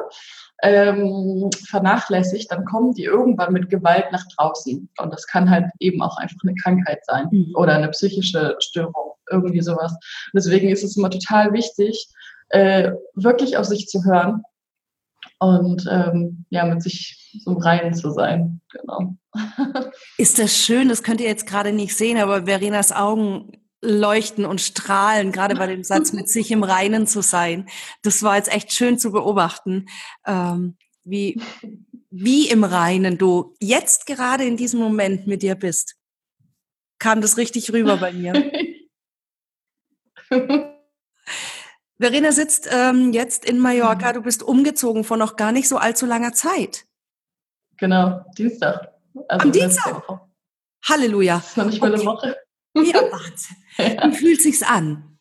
ähm, 0.64 1.50
vernachlässigt, 1.68 2.52
dann 2.52 2.66
kommen 2.66 2.94
die 2.94 3.04
irgendwann 3.04 3.54
mit 3.54 3.70
Gewalt 3.70 4.06
nach 4.12 4.24
draußen. 4.36 4.90
Und 4.98 5.14
das 5.14 5.28
kann 5.28 5.50
halt 5.50 5.66
eben 5.80 6.02
auch 6.02 6.18
einfach 6.18 6.38
eine 6.44 6.56
Krankheit 6.56 7.06
sein 7.06 7.28
mhm. 7.32 7.52
oder 7.56 7.76
eine 7.76 7.90
psychische 7.90 8.56
Störung, 8.60 9.14
irgendwie 9.30 9.62
sowas. 9.62 9.96
Deswegen 10.34 10.70
ist 10.70 10.84
es 10.84 10.96
immer 10.96 11.10
total 11.10 11.52
wichtig, 11.54 12.08
äh, 12.50 12.92
wirklich 13.16 13.58
auf 13.58 13.66
sich 13.66 13.88
zu 13.88 14.04
hören 14.06 14.44
und 15.40 15.88
ähm, 15.90 16.46
ja, 16.50 16.66
mit 16.66 16.84
sich 16.84 17.40
so 17.44 17.54
rein 17.54 17.94
zu 17.94 18.12
sein. 18.12 18.62
Genau. 18.72 19.16
Ist 20.18 20.38
das 20.38 20.56
schön, 20.56 20.90
das 20.90 21.04
könnt 21.04 21.22
ihr 21.22 21.28
jetzt 21.28 21.48
gerade 21.48 21.72
nicht 21.72 21.98
sehen, 21.98 22.18
aber 22.18 22.46
Verenas 22.46 22.92
Augen 22.92 23.61
leuchten 23.82 24.46
und 24.46 24.62
strahlen, 24.62 25.32
gerade 25.32 25.56
bei 25.56 25.68
dem 25.68 25.84
Satz, 25.84 26.14
mit 26.14 26.30
sich 26.30 26.52
im 26.52 26.64
Reinen 26.64 27.08
zu 27.08 27.22
sein. 27.22 27.68
Das 28.04 28.24
war 28.24 28.38
jetzt 28.38 28.54
echt 28.54 28.72
schön 28.72 29.00
zu 29.00 29.12
beobachten, 29.12 29.88
ähm, 30.26 30.78
wie, 31.04 31.42
wie 32.12 32.48
im 32.50 32.64
Reinen 32.64 33.18
du 33.18 33.56
jetzt 33.60 34.06
gerade 34.06 34.46
in 34.46 34.58
diesem 34.58 34.80
Moment 34.80 35.26
mit 35.28 35.42
dir 35.42 35.56
bist. 35.56 35.96
Kam 37.00 37.22
das 37.22 37.38
richtig 37.38 37.74
rüber 37.74 37.98
bei 37.98 38.14
mir? 38.14 38.34
Verena 42.00 42.32
sitzt 42.32 42.68
ähm, 42.72 43.14
jetzt 43.14 43.46
in 43.46 43.60
Mallorca. 43.60 44.10
Mhm. 44.10 44.14
Du 44.14 44.22
bist 44.24 44.44
umgezogen 44.44 45.04
vor 45.04 45.18
noch 45.18 45.36
gar 45.36 45.52
nicht 45.52 45.68
so 45.68 45.78
allzu 45.78 46.06
langer 46.06 46.34
Zeit. 46.34 46.86
Genau, 47.78 48.26
Dienstag. 48.38 48.94
Also 49.28 49.46
Am 49.46 49.52
Dienstag? 49.52 50.04
Halleluja. 50.88 51.36
Das 51.36 51.48
ist 51.48 51.58
noch 51.58 51.66
nicht 51.66 51.82
mal 51.82 51.94
eine 51.94 52.06
Woche. 52.06 52.38
Ja, 52.76 53.02
Wahnsinn. 53.12 53.58
ja. 53.78 54.08
Wie 54.12 54.16
fühlt 54.16 54.42
sich's 54.42 54.64
an? 54.64 55.18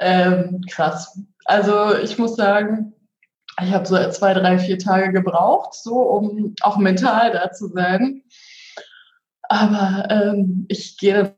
Ähm, 0.00 0.60
krass. 0.70 1.18
Also 1.44 1.96
ich 1.96 2.18
muss 2.18 2.36
sagen, 2.36 2.94
ich 3.62 3.72
habe 3.72 3.86
so 3.86 3.96
zwei, 4.10 4.34
drei, 4.34 4.58
vier 4.58 4.78
Tage 4.78 5.12
gebraucht, 5.12 5.74
so 5.74 5.94
um 6.00 6.54
auch 6.62 6.76
mental 6.76 7.32
da 7.32 7.52
zu 7.52 7.68
sein. 7.68 8.22
Aber 9.42 10.08
ähm, 10.10 10.66
ich 10.68 10.98
gehe 10.98 11.36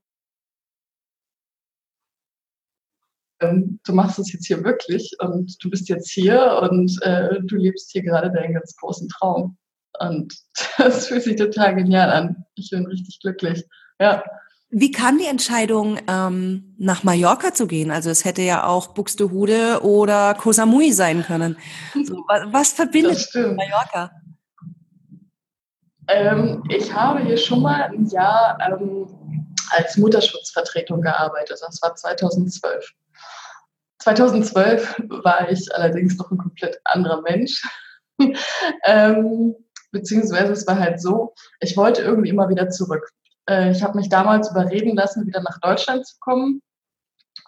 ähm, 3.40 3.80
du 3.84 3.92
machst 3.92 4.18
es 4.18 4.32
jetzt 4.32 4.46
hier 4.46 4.64
wirklich 4.64 5.12
und 5.18 5.62
du 5.62 5.70
bist 5.70 5.88
jetzt 5.88 6.10
hier 6.10 6.60
und 6.70 7.00
äh, 7.02 7.40
du 7.42 7.56
lebst 7.56 7.90
hier 7.90 8.02
gerade 8.02 8.30
deinen 8.30 8.54
ganz 8.54 8.74
großen 8.76 9.08
Traum. 9.08 9.58
Und 9.98 10.34
das 10.78 11.08
fühlt 11.08 11.22
sich 11.22 11.36
total 11.36 11.74
genial 11.74 12.10
an. 12.10 12.44
Ich 12.54 12.70
bin 12.70 12.86
richtig 12.86 13.20
glücklich. 13.20 13.64
Ja. 14.00 14.24
Wie 14.78 14.92
kam 14.92 15.16
die 15.16 15.24
Entscheidung, 15.24 15.98
ähm, 16.06 16.74
nach 16.76 17.02
Mallorca 17.02 17.54
zu 17.54 17.66
gehen? 17.66 17.90
Also 17.90 18.10
es 18.10 18.26
hätte 18.26 18.42
ja 18.42 18.66
auch 18.66 18.88
Buxtehude 18.88 19.80
oder 19.82 20.34
Koh 20.34 20.52
Samui 20.52 20.92
sein 20.92 21.22
können. 21.22 21.56
So, 22.04 22.22
was, 22.28 22.42
was 22.52 22.72
verbindet 22.72 23.26
Mallorca? 23.34 24.10
Ähm, 26.08 26.62
ich 26.68 26.92
habe 26.92 27.20
hier 27.20 27.38
schon 27.38 27.62
mal 27.62 27.84
ein 27.84 28.04
Jahr 28.08 28.58
ähm, 28.60 29.08
als 29.70 29.96
Mutterschutzvertretung 29.96 31.00
gearbeitet. 31.00 31.58
Das 31.62 31.80
war 31.80 31.94
2012. 31.94 32.92
2012 34.00 35.04
war 35.24 35.50
ich 35.50 35.74
allerdings 35.74 36.18
noch 36.18 36.30
ein 36.30 36.36
komplett 36.36 36.78
anderer 36.84 37.22
Mensch. 37.22 37.62
ähm, 38.84 39.54
beziehungsweise 39.90 40.52
es 40.52 40.66
war 40.66 40.78
halt 40.78 41.00
so, 41.00 41.32
ich 41.60 41.78
wollte 41.78 42.02
irgendwie 42.02 42.28
immer 42.28 42.50
wieder 42.50 42.68
zurück. 42.68 43.10
Äh, 43.48 43.70
ich 43.70 43.82
habe 43.82 43.96
mich 43.98 44.08
damals 44.08 44.50
überreden 44.50 44.96
lassen, 44.96 45.26
wieder 45.26 45.42
nach 45.42 45.58
Deutschland 45.60 46.06
zu 46.06 46.16
kommen. 46.20 46.62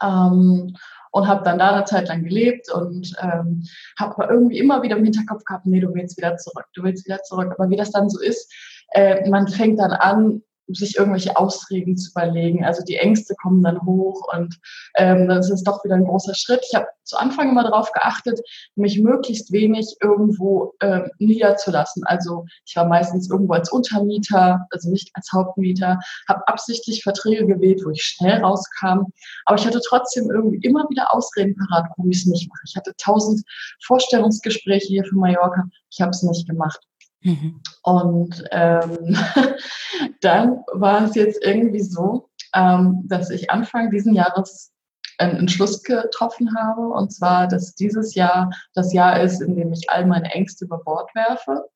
Ähm, 0.03 0.77
und 1.11 1.27
habe 1.27 1.43
dann 1.45 1.59
da 1.59 1.75
eine 1.75 1.85
Zeit 1.85 2.09
lang 2.09 2.25
gelebt 2.25 2.71
und 2.71 3.15
ähm, 3.21 3.65
habe 3.99 4.15
aber 4.15 4.31
irgendwie 4.31 4.59
immer 4.59 4.83
wieder 4.83 4.97
im 4.97 5.05
Hinterkopf 5.05 5.45
gehabt, 5.45 5.67
nee, 5.67 5.81
du 5.81 5.93
willst 5.95 6.17
wieder 6.17 6.37
zurück, 6.37 6.67
du 6.75 6.83
willst 6.83 7.07
wieder 7.07 7.23
zurück. 7.23 7.55
Aber 7.57 7.71
wie 7.71 7.77
das 7.77 7.91
dann 7.91 8.11
so 8.11 8.21
ist, 8.21 8.53
äh, 8.91 9.29
man 9.29 9.49
fängt 9.49 9.79
dann 9.79 9.93
an, 9.93 10.43
sich 10.69 10.97
irgendwelche 10.97 11.37
Ausreden 11.37 11.97
zu 11.97 12.11
überlegen. 12.11 12.65
Also 12.65 12.83
die 12.85 12.97
Ängste 12.97 13.35
kommen 13.41 13.63
dann 13.63 13.81
hoch 13.85 14.23
und 14.35 14.59
ähm, 14.97 15.29
dann 15.29 15.39
ist 15.39 15.65
doch 15.65 15.83
wieder 15.85 15.95
ein 15.95 16.05
großer 16.05 16.35
Schritt. 16.35 16.65
Ich 16.69 16.75
habe 16.75 16.87
zu 17.05 17.17
Anfang 17.17 17.51
immer 17.51 17.63
darauf 17.63 17.91
geachtet, 17.93 18.41
mich 18.77 19.01
möglichst 19.01 19.51
wenig 19.51 19.97
irgendwo 20.03 20.75
äh, 20.81 21.09
niederzulassen. 21.19 22.05
Also 22.05 22.45
ich 22.67 22.77
war 22.77 22.87
meistens 22.87 23.31
irgendwo 23.31 23.55
als 23.55 23.73
Untermieter, 23.73 24.67
also 24.71 24.91
nicht 24.91 25.11
als 25.15 25.31
Hauptmieter, 25.33 25.99
habe 26.29 26.47
absichtlich 26.47 27.03
Verträge 27.03 27.47
gewählt, 27.47 27.83
wo 27.85 27.91
ich 27.91 28.03
schnell 28.03 28.43
rauskam. 28.43 29.07
Aber 29.47 29.59
ich 29.59 29.67
hatte 29.67 29.81
trotzdem 29.87 30.31
irgendwie 30.31 30.59
immer 30.59 30.87
wieder 30.91 31.15
Ausreden 31.15 31.57
parat, 31.57 31.87
warum 31.97 32.11
ich 32.11 32.19
es 32.19 32.27
nicht 32.27 32.49
mache. 32.49 32.63
Ich 32.67 32.77
hatte 32.77 32.93
tausend 32.99 33.43
Vorstellungsgespräche 33.83 34.89
hier 34.89 35.05
für 35.05 35.17
Mallorca. 35.17 35.65
Ich 35.91 36.01
habe 36.01 36.11
es 36.11 36.23
nicht 36.23 36.47
gemacht. 36.47 36.81
Mhm. 37.23 37.61
Und 37.83 38.45
ähm, 38.51 39.17
dann 40.21 40.63
war 40.73 41.05
es 41.05 41.15
jetzt 41.15 41.45
irgendwie 41.45 41.83
so, 41.83 42.29
ähm, 42.55 43.03
dass 43.07 43.31
ich 43.31 43.51
Anfang 43.51 43.91
diesen 43.91 44.15
Jahres 44.15 44.73
einen 45.19 45.37
Entschluss 45.37 45.83
getroffen 45.83 46.55
habe, 46.57 46.89
und 46.89 47.13
zwar, 47.13 47.49
dass 47.49 47.75
dieses 47.75 48.15
Jahr 48.15 48.51
das 48.75 48.93
Jahr 48.93 49.21
ist, 49.21 49.41
in 49.41 49.57
dem 49.57 49.73
ich 49.73 49.91
all 49.91 50.07
meine 50.07 50.33
Ängste 50.33 50.65
über 50.65 50.79
Bord 50.79 51.13
werfe. 51.15 51.69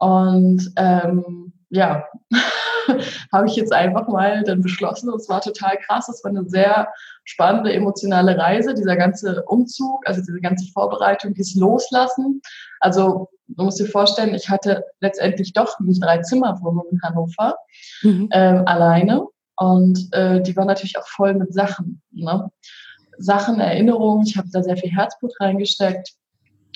Und 0.00 0.72
ähm, 0.76 1.52
ja, 1.68 2.04
habe 3.32 3.46
ich 3.46 3.56
jetzt 3.56 3.72
einfach 3.72 4.08
mal 4.08 4.42
dann 4.44 4.62
beschlossen. 4.62 5.12
Es 5.14 5.28
war 5.28 5.40
total 5.40 5.76
krass. 5.78 6.08
Es 6.08 6.22
war 6.24 6.30
eine 6.30 6.48
sehr 6.48 6.88
spannende 7.24 7.72
emotionale 7.72 8.36
Reise, 8.38 8.74
dieser 8.74 8.96
ganze 8.96 9.42
Umzug, 9.44 10.06
also 10.06 10.20
diese 10.20 10.40
ganze 10.40 10.70
Vorbereitung, 10.72 11.34
dieses 11.34 11.54
Loslassen. 11.54 12.40
Also 12.80 13.28
du 13.48 13.64
musst 13.64 13.80
dir 13.80 13.86
vorstellen, 13.86 14.34
ich 14.34 14.48
hatte 14.48 14.84
letztendlich 15.00 15.52
doch 15.52 15.78
eine 15.78 15.92
Drei-Zimmer-Wohnung 15.92 16.86
in 16.90 17.02
Hannover 17.02 17.56
mhm. 18.02 18.28
ähm, 18.32 18.62
alleine. 18.66 19.26
Und 19.56 20.08
äh, 20.12 20.42
die 20.42 20.56
war 20.56 20.64
natürlich 20.64 20.98
auch 20.98 21.06
voll 21.06 21.34
mit 21.34 21.52
Sachen. 21.54 22.02
Ne? 22.10 22.50
Sachen, 23.18 23.60
Erinnerungen. 23.60 24.26
Ich 24.26 24.36
habe 24.36 24.48
da 24.52 24.62
sehr 24.62 24.76
viel 24.76 24.90
Herzblut 24.90 25.32
reingesteckt. 25.40 26.14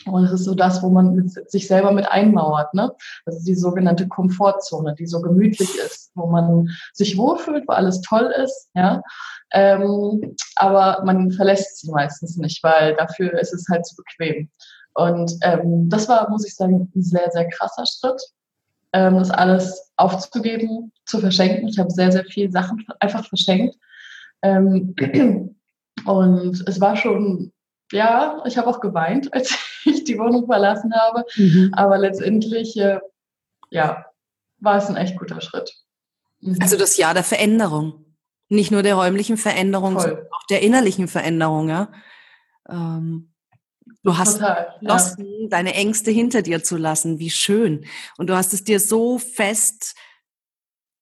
Und 0.07 0.25
es 0.25 0.33
ist 0.33 0.45
so 0.45 0.55
das, 0.55 0.83
wo 0.83 0.91
man 0.91 1.15
mit 1.15 1.51
sich 1.51 1.67
selber 1.67 1.91
mit 1.91 2.07
einmauert. 2.09 2.73
Ne? 2.73 2.93
Das 3.27 3.37
ist 3.37 3.49
die 3.49 3.57
sogenannte 3.57 4.07
Komfortzone, 4.07 4.95
die 4.95 5.07
so 5.07 5.21
gemütlich 5.21 5.77
ist, 5.77 6.13
wo 6.15 6.27
man 6.27 6.69
sich 6.93 7.19
wohlfühlt, 7.19 7.65
wo 7.67 7.73
alles 7.73 8.01
toll 8.03 8.33
ist. 8.45 8.71
Ja? 8.75 9.03
Ähm, 9.53 10.37
aber 10.57 11.03
man 11.05 11.33
verlässt 11.33 11.81
sie 11.81 11.91
meistens 11.91 12.37
nicht, 12.37 12.63
weil 12.63 12.95
dafür 12.95 13.39
ist 13.41 13.53
es 13.53 13.67
halt 13.69 13.87
zu 13.87 13.97
bequem. 13.97 14.51
Und 14.99 15.33
ähm, 15.43 15.89
das 15.89 16.09
war, 16.09 16.29
muss 16.29 16.45
ich 16.45 16.57
sagen, 16.57 16.91
ein 16.93 17.03
sehr, 17.03 17.31
sehr 17.31 17.49
krasser 17.49 17.85
Schritt, 17.87 18.21
ähm, 18.93 19.15
das 19.15 19.31
alles 19.31 19.93
aufzugeben, 19.97 20.91
zu 21.07 21.21
verschenken. 21.21 21.69
Ich 21.69 21.79
habe 21.79 21.89
sehr, 21.89 22.11
sehr 22.11 22.25
viele 22.25 22.51
Sachen 22.51 22.85
einfach 22.99 23.25
verschenkt. 23.25 23.77
Ähm, 24.43 24.97
und 26.05 26.69
es 26.69 26.81
war 26.81 26.97
schon, 26.97 27.53
ja, 27.93 28.43
ich 28.45 28.59
habe 28.59 28.67
auch 28.67 28.81
geweint, 28.81 29.33
als 29.33 29.57
ich 29.85 30.03
die 30.03 30.19
Wohnung 30.19 30.47
verlassen 30.47 30.93
habe. 30.93 31.25
Mhm. 31.37 31.71
Aber 31.75 31.97
letztendlich, 31.97 32.77
äh, 32.77 32.99
ja, 33.71 34.05
war 34.59 34.79
es 34.79 34.89
ein 34.89 34.97
echt 34.97 35.17
guter 35.17 35.41
Schritt. 35.41 35.73
Mhm. 36.41 36.59
Also 36.61 36.77
das 36.77 36.97
Jahr 36.97 37.15
der 37.15 37.23
Veränderung. 37.23 38.05
Nicht 38.49 38.73
nur 38.73 38.83
der 38.83 38.97
räumlichen 38.97 39.37
Veränderung, 39.37 39.93
Voll. 39.93 40.03
sondern 40.03 40.27
auch 40.33 40.47
der 40.51 40.63
innerlichen 40.63 41.07
Veränderung, 41.07 41.69
ja. 41.69 41.89
Ähm, 42.69 43.31
Du 44.09 44.17
hast 44.17 44.39
Total, 44.39 44.75
beschlossen, 44.81 45.27
ja. 45.27 45.49
deine 45.51 45.75
Ängste 45.75 46.11
hinter 46.11 46.41
dir 46.41 46.63
zu 46.65 46.79
lassen. 46.79 47.19
Wie 47.19 47.29
schön. 47.29 47.85
Und 48.17 48.31
du 48.31 48.37
hast 48.37 48.55
es 48.55 48.65
dir 48.65 48.81
so 48.81 49.19
fest 49.19 49.95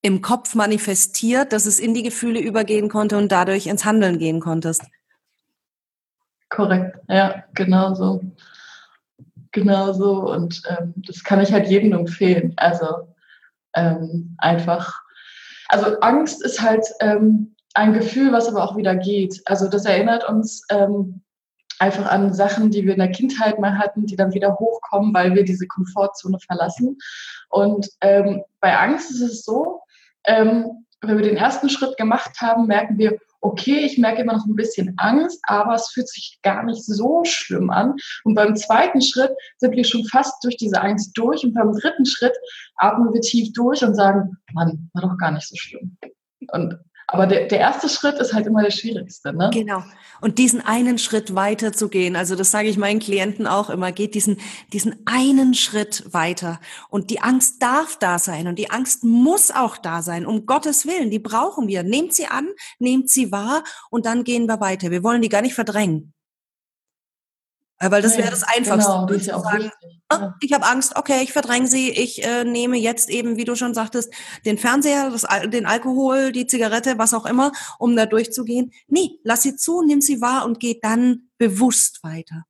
im 0.02 0.22
Kopf 0.22 0.56
manifestiert, 0.56 1.52
dass 1.52 1.66
es 1.66 1.78
in 1.78 1.94
die 1.94 2.02
Gefühle 2.02 2.40
übergehen 2.40 2.88
konnte 2.88 3.16
und 3.16 3.30
dadurch 3.30 3.68
ins 3.68 3.84
Handeln 3.84 4.18
gehen 4.18 4.40
konntest. 4.40 4.82
Korrekt, 6.48 6.98
ja, 7.08 7.44
genau 7.54 7.94
so. 7.94 8.24
Genau 9.52 9.92
so. 9.92 10.28
Und 10.28 10.60
ähm, 10.68 10.92
das 10.96 11.22
kann 11.22 11.40
ich 11.40 11.52
halt 11.52 11.68
jedem 11.68 11.92
empfehlen. 11.92 12.54
Also 12.56 13.06
ähm, 13.76 14.34
einfach, 14.38 15.00
also 15.68 16.00
Angst 16.00 16.44
ist 16.44 16.60
halt 16.60 16.84
ähm, 16.98 17.54
ein 17.72 17.92
Gefühl, 17.92 18.32
was 18.32 18.48
aber 18.48 18.64
auch 18.64 18.76
wieder 18.76 18.96
geht. 18.96 19.42
Also 19.44 19.68
das 19.68 19.84
erinnert 19.84 20.28
uns 20.28 20.64
ähm, 20.70 21.22
einfach 21.78 22.10
an 22.10 22.32
Sachen, 22.32 22.70
die 22.70 22.84
wir 22.84 22.92
in 22.94 22.98
der 22.98 23.10
Kindheit 23.10 23.58
mal 23.58 23.78
hatten, 23.78 24.06
die 24.06 24.16
dann 24.16 24.32
wieder 24.34 24.56
hochkommen, 24.58 25.12
weil 25.14 25.34
wir 25.34 25.44
diese 25.44 25.66
Komfortzone 25.66 26.38
verlassen. 26.40 26.98
Und 27.50 27.88
ähm, 28.00 28.42
bei 28.60 28.76
Angst 28.76 29.10
ist 29.10 29.20
es 29.20 29.44
so, 29.44 29.80
ähm, 30.24 30.86
wenn 31.02 31.18
wir 31.18 31.24
den 31.24 31.36
ersten 31.36 31.68
Schritt 31.68 31.96
gemacht 31.96 32.40
haben, 32.40 32.66
merken 32.66 32.98
wir, 32.98 33.18
okay, 33.40 33.78
ich 33.78 33.98
merke 33.98 34.22
immer 34.22 34.32
noch 34.32 34.46
ein 34.46 34.56
bisschen 34.56 34.94
Angst, 34.96 35.38
aber 35.44 35.74
es 35.74 35.88
fühlt 35.88 36.08
sich 36.08 36.38
gar 36.42 36.64
nicht 36.64 36.84
so 36.84 37.22
schlimm 37.24 37.70
an. 37.70 37.94
Und 38.24 38.34
beim 38.34 38.56
zweiten 38.56 39.00
Schritt 39.00 39.30
sind 39.58 39.72
wir 39.76 39.84
schon 39.84 40.04
fast 40.06 40.42
durch 40.42 40.56
diese 40.56 40.80
Angst 40.80 41.16
durch. 41.16 41.44
Und 41.44 41.54
beim 41.54 41.72
dritten 41.72 42.06
Schritt 42.06 42.36
atmen 42.76 43.12
wir 43.12 43.20
tief 43.20 43.52
durch 43.52 43.84
und 43.84 43.94
sagen, 43.94 44.36
Mann, 44.52 44.90
war 44.94 45.02
doch 45.02 45.18
gar 45.18 45.30
nicht 45.30 45.46
so 45.46 45.54
schlimm. 45.56 45.96
Und 46.52 46.78
aber 47.08 47.26
der, 47.26 47.46
der 47.46 47.60
erste 47.60 47.88
Schritt 47.88 48.16
ist 48.18 48.32
halt 48.32 48.46
immer 48.46 48.62
der 48.62 48.72
schwierigste. 48.72 49.32
Ne? 49.32 49.50
Genau. 49.52 49.84
Und 50.20 50.38
diesen 50.38 50.60
einen 50.60 50.98
Schritt 50.98 51.34
weiter 51.34 51.72
zu 51.72 51.88
gehen, 51.88 52.16
also 52.16 52.34
das 52.34 52.50
sage 52.50 52.68
ich 52.68 52.78
meinen 52.78 52.98
Klienten 52.98 53.46
auch 53.46 53.70
immer, 53.70 53.92
geht 53.92 54.14
diesen, 54.14 54.38
diesen 54.72 54.96
einen 55.04 55.54
Schritt 55.54 56.12
weiter. 56.12 56.58
Und 56.88 57.10
die 57.10 57.20
Angst 57.20 57.62
darf 57.62 57.96
da 57.98 58.18
sein 58.18 58.48
und 58.48 58.58
die 58.58 58.70
Angst 58.70 59.04
muss 59.04 59.52
auch 59.52 59.76
da 59.76 60.02
sein, 60.02 60.26
um 60.26 60.46
Gottes 60.46 60.86
Willen. 60.86 61.10
Die 61.10 61.20
brauchen 61.20 61.68
wir. 61.68 61.84
Nehmt 61.84 62.12
sie 62.12 62.26
an, 62.26 62.48
nehmt 62.78 63.08
sie 63.08 63.30
wahr 63.30 63.62
und 63.90 64.04
dann 64.04 64.24
gehen 64.24 64.46
wir 64.46 64.60
weiter. 64.60 64.90
Wir 64.90 65.04
wollen 65.04 65.22
die 65.22 65.28
gar 65.28 65.42
nicht 65.42 65.54
verdrängen. 65.54 66.12
Äh, 67.78 67.90
weil 67.90 68.02
das 68.02 68.16
wäre 68.16 68.30
das 68.30 68.42
Einfachste. 68.42 68.90
Genau, 68.90 69.06
das 69.06 69.16
ist 69.18 69.26
ja 69.26 69.36
auch 69.36 69.44
sagen, 69.44 69.70
oh, 70.12 70.30
ich 70.40 70.52
habe 70.52 70.66
Angst, 70.66 70.96
okay, 70.96 71.22
ich 71.22 71.32
verdränge 71.32 71.66
sie, 71.66 71.90
ich 71.90 72.24
äh, 72.24 72.44
nehme 72.44 72.78
jetzt 72.78 73.10
eben, 73.10 73.36
wie 73.36 73.44
du 73.44 73.54
schon 73.54 73.74
sagtest, 73.74 74.12
den 74.46 74.56
Fernseher, 74.56 75.10
das, 75.10 75.26
den 75.50 75.66
Alkohol, 75.66 76.32
die 76.32 76.46
Zigarette, 76.46 76.98
was 76.98 77.12
auch 77.12 77.26
immer, 77.26 77.52
um 77.78 77.94
da 77.94 78.06
durchzugehen. 78.06 78.72
Nee, 78.88 79.18
lass 79.24 79.42
sie 79.42 79.56
zu, 79.56 79.82
nimm 79.82 80.00
sie 80.00 80.20
wahr 80.20 80.46
und 80.46 80.58
geh 80.58 80.78
dann 80.80 81.28
bewusst 81.38 82.02
weiter. 82.02 82.44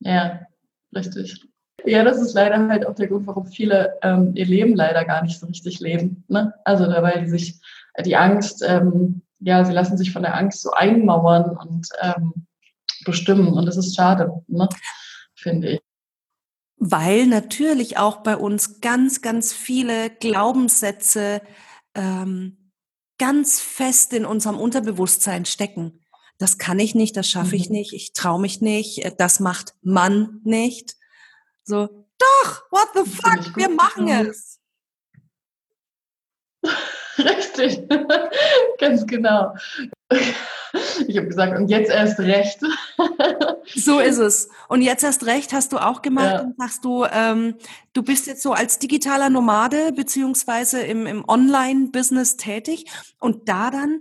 Ja, 0.00 0.40
richtig. 0.94 1.46
Ja, 1.84 2.04
das 2.04 2.20
ist 2.20 2.34
leider 2.34 2.68
halt 2.68 2.86
auch 2.86 2.94
der 2.94 3.08
Grund, 3.08 3.26
warum 3.26 3.46
viele 3.46 3.98
ähm, 4.02 4.32
ihr 4.34 4.46
Leben 4.46 4.74
leider 4.74 5.04
gar 5.04 5.22
nicht 5.22 5.38
so 5.38 5.46
richtig 5.46 5.80
leben. 5.80 6.24
Ne? 6.28 6.54
Also 6.64 6.86
weil 6.86 7.28
sich 7.28 7.60
die 8.04 8.16
Angst, 8.16 8.64
ähm, 8.66 9.22
ja, 9.40 9.64
sie 9.64 9.72
lassen 9.72 9.98
sich 9.98 10.12
von 10.12 10.22
der 10.22 10.36
Angst 10.36 10.62
so 10.62 10.70
einmauern 10.70 11.56
und 11.56 11.88
ähm, 12.00 12.46
bestimmen. 13.04 13.52
Und 13.52 13.66
das 13.66 13.76
ist 13.76 13.94
schade, 13.94 14.30
ne? 14.48 14.68
finde 15.34 15.72
ich. 15.72 15.80
Weil 16.76 17.26
natürlich 17.26 17.98
auch 17.98 18.22
bei 18.22 18.36
uns 18.36 18.80
ganz, 18.80 19.22
ganz 19.22 19.52
viele 19.52 20.10
Glaubenssätze 20.10 21.42
ähm, 21.94 22.72
ganz 23.18 23.60
fest 23.60 24.12
in 24.12 24.24
unserem 24.24 24.58
Unterbewusstsein 24.58 25.44
stecken. 25.44 26.00
Das 26.38 26.58
kann 26.58 26.80
ich 26.80 26.96
nicht, 26.96 27.16
das 27.16 27.28
schaffe 27.28 27.54
ich 27.54 27.68
mhm. 27.68 27.76
nicht, 27.76 27.92
ich 27.92 28.14
traue 28.14 28.40
mich 28.40 28.60
nicht, 28.60 29.04
äh, 29.04 29.14
das 29.16 29.38
macht 29.38 29.74
man 29.82 30.40
nicht. 30.42 30.96
So, 31.62 31.86
doch, 32.18 32.62
what 32.70 32.88
the 32.94 33.08
fuck, 33.08 33.56
wir 33.56 33.68
machen 33.68 34.08
es. 34.08 34.58
Richtig, 37.18 37.82
ganz 38.78 39.06
genau. 39.06 39.54
Ich 41.06 41.16
habe 41.16 41.28
gesagt, 41.28 41.58
und 41.58 41.68
jetzt 41.68 41.90
erst 41.90 42.18
recht. 42.20 42.60
so 43.74 44.00
ist 44.00 44.18
es. 44.18 44.48
Und 44.68 44.82
jetzt 44.82 45.04
erst 45.04 45.26
recht 45.26 45.52
hast 45.52 45.72
du 45.72 45.78
auch 45.78 46.02
gemacht 46.02 46.32
ja. 46.32 46.40
und 46.40 46.56
sagst 46.56 46.84
du, 46.84 47.04
ähm, 47.04 47.54
du 47.92 48.02
bist 48.02 48.26
jetzt 48.26 48.42
so 48.42 48.52
als 48.52 48.78
digitaler 48.78 49.28
Nomade 49.28 49.92
beziehungsweise 49.92 50.80
im, 50.82 51.06
im 51.06 51.24
Online-Business 51.28 52.36
tätig 52.36 52.86
und 53.18 53.48
da 53.48 53.70
dann 53.70 54.00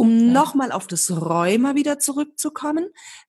um 0.00 0.18
ja. 0.18 0.32
nochmal 0.32 0.72
auf 0.72 0.86
das 0.86 1.10
Rheuma 1.10 1.74
wieder 1.74 1.98
zurückzukommen, 1.98 2.86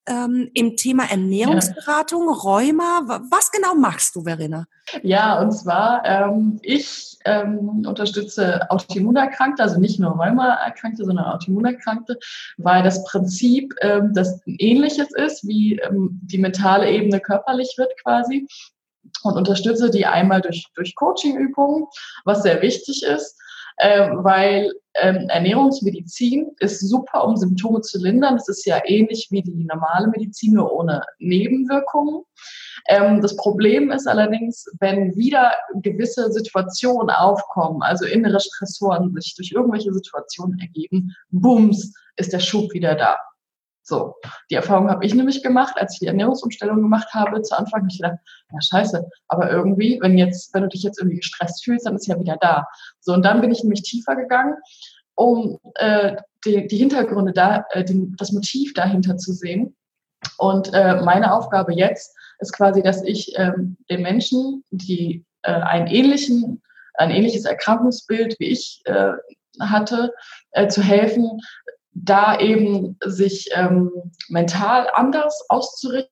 ähm, 0.08 0.50
im 0.54 0.78
Thema 0.78 1.04
Ernährungsberatung, 1.12 2.28
ja. 2.28 2.34
Rheuma, 2.34 3.22
was 3.30 3.52
genau 3.52 3.76
machst 3.76 4.16
du, 4.16 4.24
Verena? 4.24 4.68
Ja, 5.04 5.42
und 5.42 5.52
zwar, 5.52 6.06
ähm, 6.06 6.60
ich 6.62 7.18
ähm, 7.26 7.84
unterstütze 7.86 8.72
Autoimmunerkrankte, 8.72 9.62
also 9.62 9.82
nicht 9.82 10.00
nur 10.00 10.12
Rheuma-Erkrankte, 10.12 11.04
sondern 11.04 11.26
Autoimmunerkrankte, 11.26 12.18
weil 12.58 12.84
das 12.84 13.04
Prinzip 13.04 13.74
ähm, 13.82 14.14
das 14.14 14.40
ähnliches 14.46 15.10
ist, 15.14 15.46
wie 15.46 15.78
ähm, 15.80 16.22
die 16.24 16.38
mentale 16.38 16.90
Ebene 16.90 17.20
körperlich 17.20 17.74
wird 17.78 17.92
quasi 18.02 18.48
und 19.24 19.36
unterstütze 19.36 19.90
die 19.90 20.06
einmal 20.06 20.40
durch, 20.40 20.68
durch 20.76 20.96
Coaching-Übungen, 20.96 21.88
was 22.24 22.44
sehr 22.44 22.62
wichtig 22.62 23.04
ist 23.04 23.36
äh, 23.82 24.10
weil 24.12 24.72
ähm, 24.94 25.28
Ernährungsmedizin 25.30 26.52
ist 26.60 26.88
super, 26.88 27.26
um 27.26 27.36
Symptome 27.36 27.82
zu 27.82 27.98
lindern. 27.98 28.36
Es 28.36 28.48
ist 28.48 28.66
ja 28.66 28.80
ähnlich 28.86 29.30
wie 29.32 29.42
die 29.42 29.64
normale 29.64 30.08
Medizin, 30.10 30.54
nur 30.54 30.72
ohne 30.72 31.02
Nebenwirkungen. 31.18 32.24
Ähm, 32.88 33.22
das 33.22 33.36
Problem 33.38 33.90
ist 33.90 34.08
allerdings, 34.08 34.66
wenn 34.80 35.16
wieder 35.16 35.54
gewisse 35.82 36.32
Situationen 36.32 37.10
aufkommen, 37.10 37.82
also 37.82 38.06
innere 38.06 38.40
Stressoren 38.40 39.16
sich 39.20 39.36
durch 39.36 39.52
irgendwelche 39.52 39.94
Situationen 39.94 40.60
ergeben, 40.60 41.16
bums, 41.32 41.94
ist 42.18 42.34
der 42.34 42.40
Schub 42.40 42.72
wieder 42.74 42.96
da. 42.96 43.18
So, 43.92 44.16
die 44.50 44.56
Erfahrung 44.56 44.90
habe 44.90 45.06
ich 45.06 45.14
nämlich 45.14 45.44
gemacht, 45.44 45.74
als 45.76 45.96
ich 45.96 46.00
die 46.00 46.08
Ernährungsumstellung 46.08 46.82
gemacht 46.82 47.14
habe. 47.14 47.42
Zu 47.42 47.58
Anfang 47.58 47.82
habe 47.82 47.90
ich 47.92 47.98
gedacht, 47.98 48.20
ja 48.50 48.62
scheiße, 48.62 49.06
aber 49.28 49.52
irgendwie, 49.52 50.00
wenn 50.02 50.18
jetzt, 50.18 50.54
wenn 50.54 50.64
du 50.64 50.70
dich 50.70 50.84
jetzt 50.84 50.98
irgendwie 50.98 51.18
gestresst 51.18 51.66
fühlst, 51.66 51.86
dann 51.86 51.98
ist 51.98 52.08
ja 52.08 52.18
wieder 52.18 52.38
da. 52.40 52.66
So, 53.02 53.12
und 53.12 53.24
dann 53.24 53.42
bin 53.42 53.52
ich 53.52 53.64
nämlich 53.64 53.82
tiefer 53.82 54.16
gegangen, 54.16 54.56
um 55.16 55.60
äh, 55.76 56.16
die, 56.46 56.68
die 56.68 56.78
Hintergründe 56.78 57.34
da, 57.34 57.66
äh, 57.72 57.84
die, 57.84 58.14
das 58.16 58.32
Motiv 58.32 58.74
dahinter 58.74 59.18
zu 59.18 59.34
sehen. 59.34 59.76
Und 60.38 60.74
äh, 60.74 61.02
meine 61.02 61.34
Aufgabe 61.34 61.74
jetzt 61.74 62.16
ist 62.40 62.54
quasi, 62.54 62.82
dass 62.82 63.04
ich 63.04 63.34
ähm, 63.36 63.76
den 63.90 64.04
Menschen, 64.04 64.64
die 64.72 65.26
äh, 65.42 65.52
einen 65.52 65.88
ähnlichen, 65.88 66.62
ein 66.94 67.12
ähnliches 67.12 67.44
Erkrankungsbild 67.44 68.40
wie 68.40 68.52
ich 68.52 68.84
äh, 68.86 69.12
hatte, 69.60 70.14
äh, 70.52 70.70
zu 70.70 70.82
helfen, 70.82 71.42
da 71.94 72.40
eben 72.40 72.98
sich 73.04 73.50
ähm, 73.54 73.92
mental 74.30 74.88
anders 74.94 75.46
auszurichten, 75.50 76.12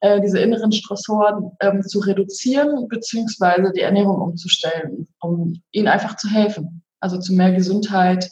äh, 0.00 0.20
diese 0.20 0.40
inneren 0.40 0.72
Stressoren 0.72 1.52
ähm, 1.60 1.82
zu 1.82 2.00
reduzieren, 2.00 2.88
beziehungsweise 2.88 3.72
die 3.72 3.80
Ernährung 3.80 4.20
umzustellen, 4.20 5.08
um 5.20 5.62
ihnen 5.70 5.88
einfach 5.88 6.16
zu 6.16 6.28
helfen. 6.28 6.82
Also 7.00 7.18
zu 7.18 7.32
mehr 7.32 7.52
Gesundheit 7.52 8.30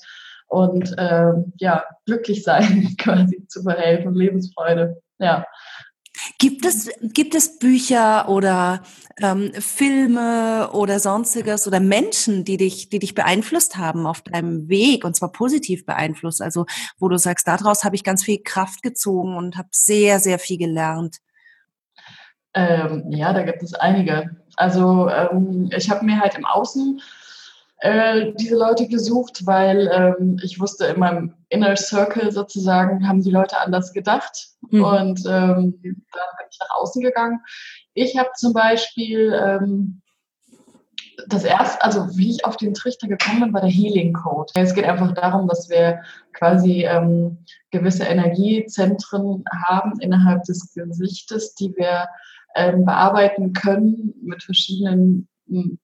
und 0.48 0.96
äh, 0.98 1.33
ja, 1.59 1.85
glücklich 2.05 2.42
sein 2.42 2.94
quasi 2.98 3.46
zu 3.48 3.62
verhelfen, 3.62 4.14
Lebensfreude. 4.14 5.01
Ja. 5.18 5.46
Gibt 6.42 6.64
es, 6.64 6.90
gibt 7.00 7.37
es 7.37 7.61
Bücher 7.61 8.28
oder 8.28 8.83
ähm, 9.20 9.52
Filme 9.61 10.70
oder 10.72 10.98
sonstiges 10.98 11.68
oder 11.68 11.78
Menschen, 11.78 12.44
die 12.44 12.57
dich, 12.57 12.88
die 12.88 12.98
dich 12.98 13.14
beeinflusst 13.14 13.76
haben 13.76 14.09
auf 14.09 14.22
deinem 14.22 14.68
Weg 14.68 15.05
und 15.05 15.14
zwar 15.14 15.31
positiv 15.31 15.87
beeinflusst? 15.87 16.42
Also 16.42 16.66
wo 16.98 17.09
du 17.09 17.16
sagst, 17.16 17.46
daraus 17.46 17.85
habe 17.85 17.94
ich 17.94 18.02
ganz 18.02 18.24
viel 18.24 18.42
Kraft 18.42 18.83
gezogen 18.83 19.37
und 19.37 19.57
habe 19.57 19.68
sehr, 19.70 20.18
sehr 20.18 20.40
viel 20.40 20.59
gelernt. 20.59 21.18
Ähm, 22.55 23.05
ja, 23.11 23.33
da 23.33 23.44
gibt 23.44 23.62
es 23.62 23.74
einige. 23.74 24.37
Also 24.57 25.09
ähm, 25.11 25.70
ich 25.72 25.90
habe 25.90 26.05
mir 26.05 26.18
halt 26.18 26.35
im 26.35 26.44
Außen 26.44 27.00
äh, 27.83 28.33
diese 28.38 28.57
Leute 28.57 28.87
gesucht, 28.87 29.45
weil 29.45 29.90
ähm, 29.92 30.38
ich 30.40 30.61
wusste, 30.61 30.87
in 30.87 31.01
meinem 31.01 31.35
Inner 31.49 31.75
Circle 31.75 32.31
sozusagen 32.31 33.09
haben 33.09 33.23
die 33.23 33.31
Leute 33.33 33.59
anders 33.59 33.92
gedacht. 33.92 34.51
Mhm. 34.71 34.85
Und 34.85 35.21
ähm, 35.27 35.27
dann 35.27 35.73
bin 35.83 36.05
ich 36.49 36.59
nach 36.61 36.77
außen 36.81 37.03
gegangen. 37.03 37.40
Ich 37.95 38.16
habe 38.16 38.31
zum 38.37 38.53
Beispiel 38.53 39.33
ähm, 39.37 40.01
das 41.27 41.42
erste, 41.42 41.83
also 41.83 42.16
wie 42.16 42.31
ich 42.31 42.45
auf 42.45 42.57
den 42.57 42.73
Trichter 42.73 43.09
gekommen 43.09 43.40
bin, 43.40 43.53
war 43.53 43.62
der 43.62 43.71
Healing 43.71 44.12
Code. 44.12 44.53
Es 44.55 44.75
geht 44.75 44.85
einfach 44.85 45.12
darum, 45.14 45.49
dass 45.49 45.68
wir 45.68 46.03
quasi 46.35 46.85
ähm, 46.85 47.38
gewisse 47.73 48.05
Energiezentren 48.05 49.42
haben 49.66 49.99
innerhalb 49.99 50.45
des 50.45 50.73
Gesichtes, 50.73 51.57
die 51.57 51.75
wir 51.77 52.07
ähm, 52.55 52.85
bearbeiten 52.85 53.53
können 53.53 54.14
mit 54.23 54.45
verschiedenen 54.45 55.27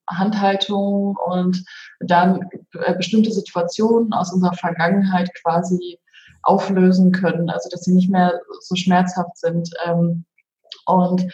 Handhaltung 0.08 1.16
und 1.26 1.64
dann 2.00 2.48
äh, 2.74 2.94
bestimmte 2.94 3.32
Situationen 3.32 4.12
aus 4.12 4.32
unserer 4.32 4.54
Vergangenheit 4.54 5.30
quasi 5.42 5.98
auflösen 6.42 7.12
können, 7.12 7.50
also 7.50 7.68
dass 7.70 7.82
sie 7.82 7.94
nicht 7.94 8.10
mehr 8.10 8.40
so 8.60 8.74
schmerzhaft 8.76 9.36
sind. 9.36 9.70
Ähm, 9.84 10.24
und 10.86 11.26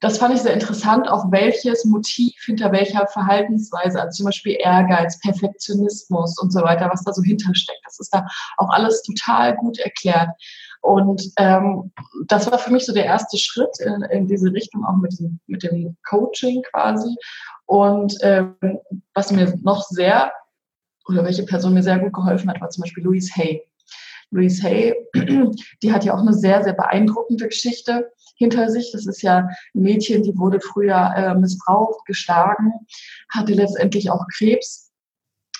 das 0.00 0.18
fand 0.18 0.34
ich 0.34 0.42
sehr 0.42 0.52
interessant, 0.52 1.08
auch 1.08 1.30
welches 1.30 1.84
Motiv 1.84 2.34
hinter 2.44 2.72
welcher 2.72 3.06
Verhaltensweise, 3.06 4.00
also 4.00 4.16
zum 4.16 4.26
Beispiel 4.26 4.56
Ehrgeiz, 4.58 5.18
Perfektionismus 5.20 6.38
und 6.40 6.52
so 6.52 6.60
weiter, 6.62 6.90
was 6.92 7.04
da 7.04 7.12
so 7.12 7.22
hintersteckt. 7.22 7.80
Das 7.84 8.00
ist 8.00 8.12
da 8.12 8.26
auch 8.56 8.68
alles 8.70 9.02
total 9.04 9.56
gut 9.56 9.78
erklärt. 9.78 10.30
Und 10.82 11.30
ähm, 11.38 11.92
das 12.26 12.50
war 12.50 12.58
für 12.58 12.72
mich 12.72 12.84
so 12.84 12.92
der 12.92 13.04
erste 13.04 13.38
Schritt 13.38 13.78
in, 13.80 14.02
in 14.10 14.26
diese 14.26 14.52
Richtung, 14.52 14.84
auch 14.84 14.96
mit 14.96 15.18
dem, 15.18 15.38
mit 15.46 15.62
dem 15.62 15.96
Coaching 16.08 16.62
quasi. 16.72 17.14
Und 17.66 18.18
ähm, 18.22 18.56
was 19.14 19.30
mir 19.30 19.54
noch 19.62 19.82
sehr, 19.82 20.32
oder 21.08 21.24
welche 21.24 21.44
Person 21.44 21.74
mir 21.74 21.84
sehr 21.84 22.00
gut 22.00 22.12
geholfen 22.12 22.50
hat, 22.50 22.60
war 22.60 22.68
zum 22.70 22.82
Beispiel 22.82 23.04
Louise 23.04 23.32
Hay. 23.36 23.62
Louise 24.32 24.62
Hay, 24.62 24.94
die 25.82 25.92
hat 25.92 26.04
ja 26.04 26.14
auch 26.14 26.20
eine 26.20 26.34
sehr, 26.34 26.64
sehr 26.64 26.72
beeindruckende 26.72 27.46
Geschichte 27.46 28.10
hinter 28.36 28.68
sich. 28.68 28.90
Das 28.90 29.06
ist 29.06 29.22
ja 29.22 29.48
ein 29.74 29.82
Mädchen, 29.82 30.24
die 30.24 30.36
wurde 30.36 30.60
früher 30.60 31.12
äh, 31.16 31.34
missbraucht, 31.36 32.04
geschlagen, 32.06 32.72
hatte 33.30 33.52
letztendlich 33.52 34.10
auch 34.10 34.26
Krebs 34.36 34.81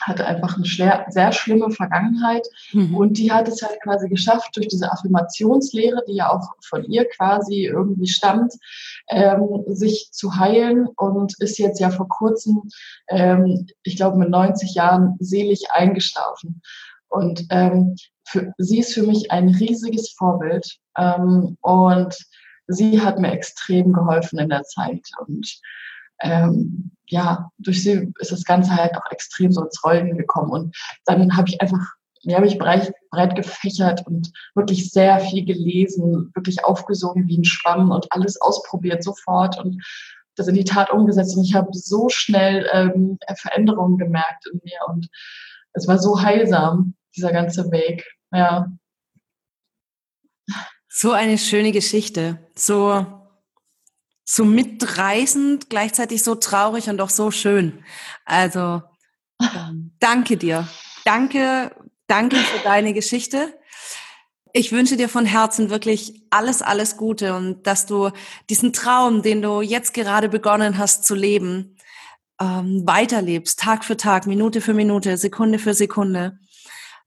hatte 0.03 0.27
einfach 0.27 0.57
eine 0.57 0.67
schwer, 0.67 1.07
sehr 1.09 1.33
schlimme 1.33 1.71
Vergangenheit 1.71 2.47
mhm. 2.73 2.95
und 2.95 3.19
die 3.19 3.33
hat 3.33 3.49
es 3.49 3.63
halt 3.63 3.81
quasi 3.83 4.09
geschafft, 4.09 4.57
durch 4.57 4.69
diese 4.69 4.91
Affirmationslehre, 4.91 6.05
die 6.07 6.15
ja 6.15 6.31
auch 6.31 6.55
von 6.63 6.85
ihr 6.85 7.09
quasi 7.09 7.67
irgendwie 7.67 8.09
stammt, 8.09 8.55
ähm, 9.09 9.65
sich 9.67 10.11
zu 10.13 10.37
heilen 10.37 10.87
und 10.97 11.35
ist 11.41 11.59
jetzt 11.59 11.81
ja 11.81 11.91
vor 11.91 12.09
kurzem, 12.09 12.63
ähm, 13.09 13.67
ich 13.83 13.97
glaube 13.97 14.19
mit 14.19 14.31
90 14.31 14.75
Jahren, 14.75 15.17
selig 15.21 15.71
eingeschlafen. 15.71 16.63
Und 17.09 17.47
ähm, 17.51 17.97
für, 18.27 18.53
sie 18.59 18.81
ist 18.81 18.95
für 18.95 19.03
mich 19.03 19.31
ein 19.31 19.49
riesiges 19.49 20.13
Vorbild 20.13 20.79
ähm, 20.97 21.57
und 21.61 22.17
sie 22.67 23.01
hat 23.01 23.19
mir 23.19 23.33
extrem 23.33 23.93
geholfen 23.93 24.39
in 24.39 24.49
der 24.49 24.63
Zeit 24.63 25.03
und 25.27 25.61
ähm, 26.23 26.93
ja, 27.07 27.51
durch 27.59 27.83
sie 27.83 28.13
ist 28.19 28.33
das 28.33 28.45
Ganze 28.45 28.75
halt 28.75 28.97
auch 28.97 29.11
extrem 29.11 29.53
so 29.53 29.63
ins 29.63 29.85
Rollen 29.85 30.17
gekommen. 30.17 30.51
Und 30.51 30.77
dann 31.05 31.37
habe 31.37 31.49
ich 31.49 31.61
einfach, 31.61 31.81
ja, 32.23 32.41
mich 32.41 32.59
breit 32.59 32.95
gefächert 33.37 34.07
und 34.07 34.33
wirklich 34.55 34.91
sehr 34.91 35.21
viel 35.21 35.45
gelesen, 35.45 36.31
wirklich 36.35 36.65
aufgesogen 36.65 37.27
wie 37.27 37.39
ein 37.39 37.45
Schwamm 37.45 37.91
und 37.91 38.07
alles 38.11 38.41
ausprobiert 38.41 39.03
sofort 39.05 39.59
und 39.59 39.83
das 40.37 40.49
in 40.49 40.55
die 40.55 40.65
Tat 40.65 40.91
umgesetzt. 40.91 41.37
Und 41.37 41.45
ich 41.45 41.55
habe 41.55 41.69
so 41.73 42.09
schnell 42.09 42.67
ähm, 42.73 43.19
Veränderungen 43.37 43.99
gemerkt 43.99 44.47
in 44.51 44.61
mir 44.65 44.79
und 44.89 45.09
es 45.75 45.87
war 45.89 45.99
so 45.99 46.23
heilsam, 46.23 46.95
dieser 47.17 47.33
ganze 47.33 47.71
Weg. 47.71 48.07
Ja. 48.33 48.73
So 50.89 51.13
eine 51.13 51.39
schöne 51.39 51.73
Geschichte. 51.73 52.39
So, 52.55 53.07
so 54.35 54.47
mitreißend, 54.47 55.69
gleichzeitig 55.69 56.23
so 56.23 56.35
traurig 56.35 56.89
und 56.89 57.03
auch 57.03 57.11
so 57.11 57.31
schön. 57.31 57.85
Also, 58.25 58.81
ähm, 59.39 59.93
danke 60.01 60.39
dir. 60.39 60.67
Danke, 61.05 61.77
danke 62.07 62.37
für 62.37 62.65
deine 62.65 62.95
Geschichte. 62.95 63.53
Ich 64.55 64.73
wünsche 64.73 64.97
dir 64.97 65.11
von 65.11 65.27
Herzen 65.27 65.69
wirklich 65.69 66.23
alles, 66.31 66.63
alles 66.63 66.97
Gute 66.97 67.35
und 67.35 67.67
dass 67.67 67.85
du 67.85 68.11
diesen 68.49 68.73
Traum, 68.73 69.21
den 69.21 69.43
du 69.43 69.61
jetzt 69.61 69.93
gerade 69.93 70.31
begonnen 70.31 70.79
hast 70.79 71.05
zu 71.05 71.15
leben, 71.15 71.77
ähm, 72.41 72.85
weiterlebst, 72.87 73.61
Tag 73.61 73.85
für 73.85 73.99
Tag, 73.99 74.27
Minute 74.27 74.63
für 74.63 74.73
Minute, 74.73 75.19
Sekunde 75.19 75.59
für 75.59 75.75
Sekunde, 75.75 76.39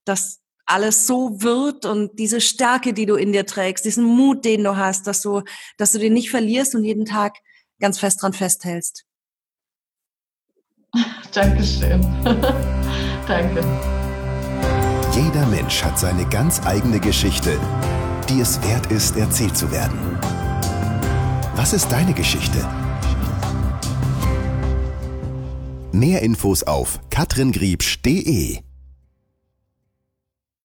dass 0.03 0.41
alles 0.65 1.07
so 1.07 1.41
wird 1.41 1.85
und 1.85 2.17
diese 2.17 2.41
Stärke, 2.41 2.93
die 2.93 3.05
du 3.05 3.15
in 3.15 3.31
dir 3.31 3.45
trägst, 3.45 3.85
diesen 3.85 4.03
Mut, 4.03 4.45
den 4.45 4.63
du 4.63 4.75
hast, 4.75 5.07
dass 5.07 5.21
du, 5.21 5.41
dass 5.77 5.91
du 5.91 5.99
den 5.99 6.13
nicht 6.13 6.29
verlierst 6.29 6.75
und 6.75 6.83
jeden 6.83 7.05
Tag 7.05 7.37
ganz 7.79 7.99
fest 7.99 8.21
dran 8.21 8.33
festhältst. 8.33 9.05
Dankeschön. 11.33 12.01
Danke. 13.27 13.63
Jeder 15.13 15.45
Mensch 15.47 15.83
hat 15.83 15.99
seine 15.99 16.27
ganz 16.27 16.65
eigene 16.65 16.99
Geschichte, 16.99 17.59
die 18.29 18.39
es 18.39 18.61
wert 18.63 18.91
ist, 18.91 19.15
erzählt 19.17 19.55
zu 19.55 19.71
werden. 19.71 20.19
Was 21.55 21.73
ist 21.73 21.91
deine 21.91 22.13
Geschichte? 22.13 22.67
Mehr 25.91 26.21
Infos 26.21 26.63
auf 26.63 26.99
katringriebsch.de 27.09 28.64